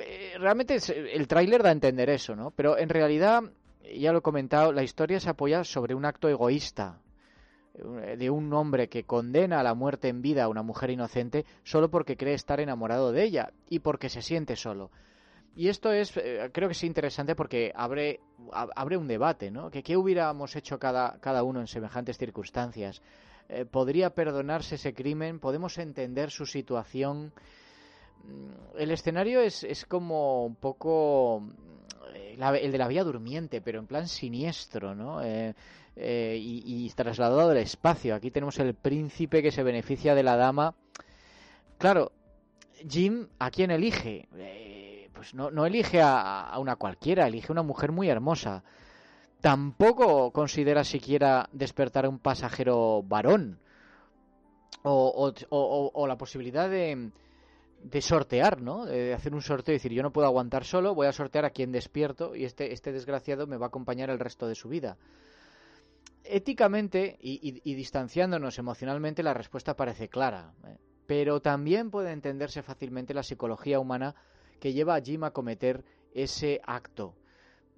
Eh, 0.00 0.34
realmente 0.40 0.78
el 1.14 1.28
tráiler 1.28 1.62
da 1.62 1.68
a 1.68 1.72
entender 1.72 2.10
eso, 2.10 2.34
¿no? 2.34 2.50
Pero 2.50 2.78
en 2.78 2.88
realidad, 2.88 3.44
ya 3.96 4.10
lo 4.10 4.18
he 4.18 4.22
comentado, 4.22 4.72
la 4.72 4.82
historia 4.82 5.20
se 5.20 5.30
apoya 5.30 5.62
sobre 5.62 5.94
un 5.94 6.04
acto 6.04 6.28
egoísta 6.28 6.98
de 7.76 8.30
un 8.30 8.52
hombre 8.52 8.88
que 8.88 9.04
condena 9.04 9.60
a 9.60 9.62
la 9.62 9.74
muerte 9.74 10.08
en 10.08 10.22
vida 10.22 10.44
a 10.44 10.48
una 10.48 10.62
mujer 10.62 10.90
inocente 10.90 11.44
solo 11.62 11.90
porque 11.90 12.16
cree 12.16 12.34
estar 12.34 12.60
enamorado 12.60 13.12
de 13.12 13.22
ella 13.22 13.52
y 13.68 13.80
porque 13.80 14.08
se 14.08 14.22
siente 14.22 14.56
solo. 14.56 14.90
Y 15.56 15.70
esto 15.70 15.90
es, 15.90 16.14
eh, 16.18 16.50
creo 16.52 16.68
que 16.68 16.72
es 16.72 16.84
interesante 16.84 17.34
porque 17.34 17.72
abre, 17.74 18.20
abre 18.52 18.98
un 18.98 19.08
debate, 19.08 19.50
¿no? 19.50 19.70
Que 19.70 19.82
qué 19.82 19.96
hubiéramos 19.96 20.54
hecho 20.54 20.78
cada, 20.78 21.18
cada 21.20 21.42
uno 21.42 21.60
en 21.60 21.66
semejantes 21.66 22.18
circunstancias. 22.18 23.00
Eh, 23.48 23.64
¿Podría 23.64 24.10
perdonarse 24.10 24.74
ese 24.74 24.92
crimen? 24.92 25.40
¿Podemos 25.40 25.78
entender 25.78 26.30
su 26.30 26.44
situación? 26.44 27.32
Mm, 28.24 28.76
el 28.78 28.90
escenario 28.90 29.40
es, 29.40 29.64
es 29.64 29.86
como 29.86 30.44
un 30.44 30.56
poco 30.56 31.42
eh, 32.14 32.36
el 32.60 32.72
de 32.72 32.78
la 32.78 32.88
vía 32.88 33.02
durmiente, 33.02 33.62
pero 33.62 33.78
en 33.78 33.86
plan 33.86 34.08
siniestro, 34.08 34.94
¿no? 34.94 35.22
Y, 35.96 36.62
y, 36.64 36.90
trasladado 36.90 37.50
al 37.50 37.56
espacio. 37.56 38.14
Aquí 38.14 38.30
tenemos 38.30 38.58
el 38.58 38.74
príncipe 38.74 39.42
que 39.42 39.50
se 39.50 39.62
beneficia 39.62 40.14
de 40.14 40.22
la 40.22 40.36
dama. 40.36 40.74
Claro, 41.78 42.12
Jim, 42.88 43.28
¿a 43.38 43.50
quién 43.50 43.70
elige? 43.70 44.28
pues 45.16 45.34
no, 45.34 45.50
no 45.50 45.64
elige 45.64 46.00
a, 46.02 46.54
una 46.58 46.76
cualquiera, 46.76 47.26
elige 47.26 47.46
a 47.48 47.52
una 47.52 47.62
mujer 47.62 47.90
muy 47.90 48.08
hermosa. 48.08 48.62
Tampoco 49.40 50.30
considera 50.30 50.84
siquiera 50.84 51.48
despertar 51.52 52.04
a 52.04 52.08
un 52.08 52.18
pasajero 52.18 53.02
varón. 53.02 53.58
O, 54.82 55.32
o, 55.50 56.06
la 56.06 56.16
posibilidad 56.16 56.70
de, 56.70 57.10
de 57.82 58.00
sortear, 58.02 58.60
¿no? 58.62 58.84
De 58.84 59.14
hacer 59.14 59.34
un 59.34 59.42
sorteo 59.42 59.72
y 59.72 59.78
decir, 59.78 59.92
yo 59.92 60.02
no 60.04 60.12
puedo 60.12 60.28
aguantar 60.28 60.64
solo, 60.64 60.94
voy 60.94 61.08
a 61.08 61.12
sortear 61.12 61.44
a 61.44 61.50
quien 61.50 61.72
despierto 61.72 62.36
y 62.36 62.44
este, 62.44 62.72
este 62.72 62.92
desgraciado 62.92 63.48
me 63.48 63.56
va 63.56 63.66
a 63.66 63.68
acompañar 63.68 64.10
el 64.10 64.20
resto 64.20 64.46
de 64.46 64.54
su 64.54 64.68
vida. 64.68 64.96
Éticamente 66.28 67.16
y, 67.20 67.74
distanciándonos 67.74 68.58
emocionalmente, 68.58 69.22
la 69.22 69.34
respuesta 69.34 69.76
parece 69.76 70.08
clara, 70.08 70.52
¿eh? 70.66 70.76
pero 71.06 71.40
también 71.40 71.90
puede 71.90 72.12
entenderse 72.12 72.62
fácilmente 72.62 73.14
la 73.14 73.22
psicología 73.22 73.78
humana 73.78 74.14
que 74.60 74.72
lleva 74.72 74.96
a 74.96 75.00
Jim 75.00 75.24
a 75.24 75.30
cometer 75.30 75.84
ese 76.12 76.60
acto. 76.64 77.14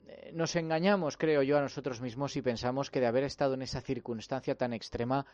Eh, 0.07 0.31
nos 0.33 0.57
engañamos, 0.57 1.17
creo 1.17 1.43
yo, 1.43 1.59
a 1.59 1.61
nosotros 1.61 2.01
mismos 2.01 2.37
y 2.37 2.43
pensamos 2.43 2.91
que 2.91 3.01
de 3.01 3.07
haber 3.07 3.25
estado 3.25 3.55
en 3.55 3.63
esa 3.63 3.81
circunstancia 3.81 4.55
tan 4.55 4.73
extrema 4.73 5.27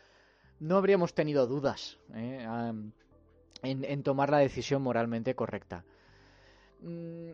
no 0.59 0.77
habríamos 0.77 1.13
tenido 1.13 1.47
dudas 1.47 1.97
eh, 2.13 2.45
en, 3.61 4.03
tomar 4.03 4.29
la 4.29 4.39
decisión 4.39 4.81
moralmente 4.81 5.35
correcta. 5.35 5.83
Mm, 6.81 7.31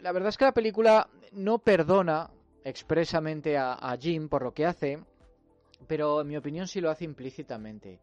la 0.00 0.12
verdad 0.12 0.28
es 0.30 0.36
que 0.36 0.44
la 0.44 0.52
película 0.52 1.08
no 1.32 1.58
perdona 1.58 2.30
expresamente 2.64 3.56
a 3.56 3.96
Jim 4.00 4.28
por 4.28 4.42
lo 4.42 4.52
que 4.52 4.66
hace, 4.66 4.98
pero 5.86 6.22
en 6.22 6.28
mi 6.28 6.36
opinión 6.36 6.66
sí 6.66 6.80
lo 6.80 6.90
hace 6.90 7.04
implícitamente 7.04 8.00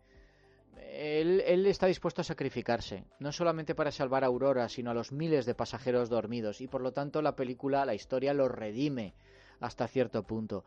él, 0.91 1.65
está 1.65 1.87
dispuesto 1.87 2.21
a 2.21 2.25
sacrificarse, 2.25 3.05
no 3.19 3.31
solamente 3.31 3.75
para 3.75 3.91
salvar 3.91 4.23
a 4.23 4.27
Aurora, 4.27 4.67
sino 4.67 4.91
a 4.91 4.93
los 4.93 5.11
miles 5.11 5.45
de 5.45 5.55
pasajeros 5.55 6.09
dormidos, 6.09 6.61
y 6.61 6.67
por 6.67 6.81
lo 6.81 6.91
tanto 6.91 7.21
la 7.21 7.35
película, 7.35 7.85
la 7.85 7.95
historia 7.95 8.33
lo 8.33 8.47
redime 8.47 9.13
hasta 9.59 9.87
cierto 9.87 10.23
punto. 10.23 10.65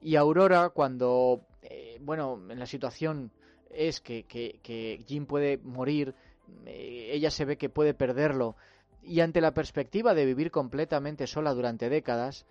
Y 0.00 0.16
Aurora, 0.16 0.68
cuando, 0.70 1.46
eh, 1.62 1.98
bueno, 2.00 2.40
en 2.50 2.58
la 2.58 2.66
situación 2.66 3.30
es 3.70 4.00
que, 4.00 4.24
que, 4.24 5.02
Jim 5.06 5.26
puede 5.26 5.58
morir, 5.58 6.14
eh, 6.66 7.10
ella 7.12 7.30
se 7.30 7.44
ve 7.44 7.56
que 7.56 7.70
puede 7.70 7.94
perderlo, 7.94 8.56
y 9.02 9.20
ante 9.20 9.40
la 9.40 9.54
perspectiva 9.54 10.14
de 10.14 10.26
vivir 10.26 10.50
completamente 10.50 11.26
sola 11.26 11.54
durante 11.54 11.88
décadas, 11.88 12.46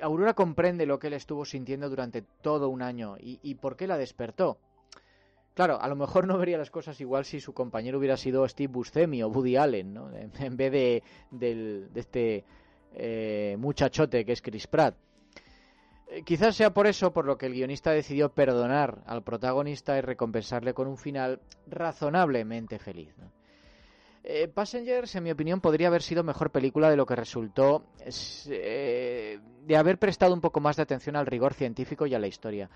Aurora 0.00 0.34
comprende 0.34 0.86
lo 0.86 0.98
que 0.98 1.08
él 1.08 1.14
estuvo 1.14 1.44
sintiendo 1.44 1.88
durante 1.88 2.22
todo 2.22 2.68
un 2.68 2.82
año 2.82 3.16
y, 3.18 3.40
y 3.42 3.56
por 3.56 3.76
qué 3.76 3.86
la 3.86 3.98
despertó. 3.98 4.58
Claro, 5.54 5.80
a 5.80 5.88
lo 5.88 5.94
mejor 5.94 6.26
no 6.26 6.36
vería 6.36 6.58
las 6.58 6.70
cosas 6.70 7.00
igual 7.00 7.24
si 7.24 7.40
su 7.40 7.54
compañero 7.54 7.98
hubiera 7.98 8.16
sido 8.16 8.46
Steve 8.48 8.72
Buscemi 8.72 9.22
o 9.22 9.28
Woody 9.28 9.56
Allen, 9.56 9.94
¿no? 9.94 10.10
En 10.12 10.56
vez 10.56 10.72
de, 10.72 11.02
de 11.30 11.88
este 11.94 12.44
eh, 12.92 13.56
muchachote 13.58 14.24
que 14.24 14.32
es 14.32 14.42
Chris 14.42 14.66
Pratt. 14.66 14.96
Eh, 16.08 16.22
quizás 16.22 16.56
sea 16.56 16.74
por 16.74 16.86
eso 16.86 17.12
por 17.12 17.24
lo 17.24 17.38
que 17.38 17.46
el 17.46 17.54
guionista 17.54 17.92
decidió 17.92 18.30
perdonar 18.30 19.02
al 19.06 19.22
protagonista 19.22 19.96
y 19.96 20.00
recompensarle 20.00 20.74
con 20.74 20.88
un 20.88 20.98
final 20.98 21.40
razonablemente 21.68 22.78
feliz. 22.78 23.14
Eh, 24.26 24.48
Passengers, 24.48 25.14
en 25.16 25.24
mi 25.24 25.30
opinión, 25.30 25.60
podría 25.60 25.88
haber 25.88 26.02
sido 26.02 26.24
mejor 26.24 26.50
película 26.50 26.88
de 26.88 26.96
lo 26.96 27.04
que 27.04 27.14
resultó 27.14 27.84
de 28.06 29.76
haber 29.76 29.98
prestado 29.98 30.32
un 30.32 30.40
poco 30.40 30.60
más 30.60 30.76
de 30.76 30.82
atención 30.82 31.14
al 31.16 31.26
rigor 31.26 31.52
científico 31.52 32.06
y 32.06 32.14
a 32.14 32.18
la 32.18 32.26
historia. 32.26 32.70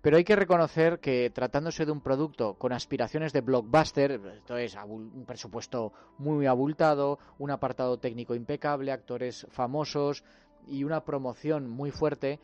Pero 0.00 0.16
hay 0.16 0.24
que 0.24 0.36
reconocer 0.36 1.00
que 1.00 1.30
tratándose 1.30 1.84
de 1.86 1.92
un 1.92 2.00
producto 2.00 2.54
con 2.54 2.72
aspiraciones 2.72 3.32
de 3.32 3.40
blockbuster, 3.40 4.20
esto 4.36 4.56
es 4.56 4.76
un 4.86 5.24
presupuesto 5.26 5.92
muy 6.18 6.46
abultado, 6.46 7.18
un 7.38 7.50
apartado 7.50 7.98
técnico 7.98 8.34
impecable, 8.34 8.92
actores 8.92 9.46
famosos, 9.50 10.24
y 10.66 10.84
una 10.84 11.04
promoción 11.04 11.68
muy 11.68 11.90
fuerte, 11.90 12.38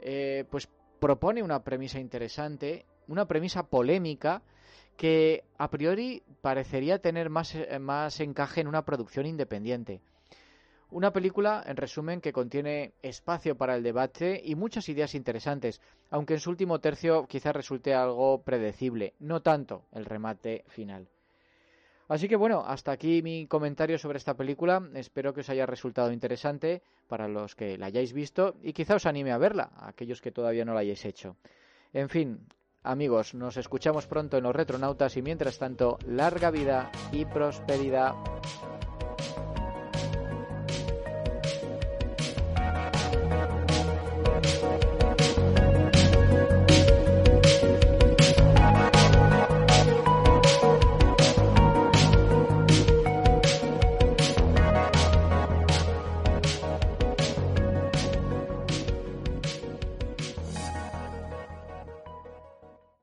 eh, 0.00 0.44
pues 0.50 0.68
propone 1.00 1.42
una 1.42 1.62
premisa 1.62 1.98
interesante, 1.98 2.86
una 3.06 3.26
premisa 3.26 3.64
polémica 3.64 4.42
que 4.98 5.44
a 5.56 5.70
priori 5.70 6.24
parecería 6.42 6.98
tener 6.98 7.30
más, 7.30 7.54
eh, 7.54 7.78
más 7.78 8.18
encaje 8.18 8.60
en 8.60 8.66
una 8.66 8.84
producción 8.84 9.26
independiente. 9.26 10.00
Una 10.90 11.12
película, 11.12 11.62
en 11.66 11.76
resumen, 11.76 12.20
que 12.20 12.32
contiene 12.32 12.94
espacio 13.00 13.56
para 13.56 13.76
el 13.76 13.84
debate 13.84 14.40
y 14.44 14.56
muchas 14.56 14.88
ideas 14.88 15.14
interesantes, 15.14 15.80
aunque 16.10 16.34
en 16.34 16.40
su 16.40 16.50
último 16.50 16.80
tercio 16.80 17.26
quizás 17.28 17.54
resulte 17.54 17.94
algo 17.94 18.42
predecible, 18.42 19.14
no 19.20 19.40
tanto 19.40 19.84
el 19.92 20.04
remate 20.04 20.64
final. 20.66 21.06
Así 22.08 22.26
que 22.26 22.36
bueno, 22.36 22.64
hasta 22.66 22.90
aquí 22.90 23.22
mi 23.22 23.46
comentario 23.46 23.98
sobre 23.98 24.18
esta 24.18 24.34
película. 24.34 24.82
Espero 24.94 25.32
que 25.32 25.42
os 25.42 25.50
haya 25.50 25.66
resultado 25.66 26.10
interesante 26.10 26.82
para 27.06 27.28
los 27.28 27.54
que 27.54 27.78
la 27.78 27.86
hayáis 27.86 28.14
visto 28.14 28.56
y 28.62 28.72
quizá 28.72 28.96
os 28.96 29.06
anime 29.06 29.30
a 29.30 29.38
verla, 29.38 29.70
a 29.76 29.90
aquellos 29.90 30.22
que 30.22 30.32
todavía 30.32 30.64
no 30.64 30.72
la 30.74 30.80
hayáis 30.80 31.04
hecho. 31.04 31.36
En 31.92 32.08
fin, 32.08 32.40
amigos, 32.82 33.34
nos 33.34 33.56
escuchamos 33.56 34.06
pronto 34.06 34.36
en 34.36 34.44
los 34.44 34.54
Retronautas 34.54 35.16
y 35.16 35.22
mientras 35.22 35.58
tanto, 35.58 35.98
larga 36.06 36.50
vida 36.50 36.90
y 37.12 37.24
prosperidad. 37.24 38.14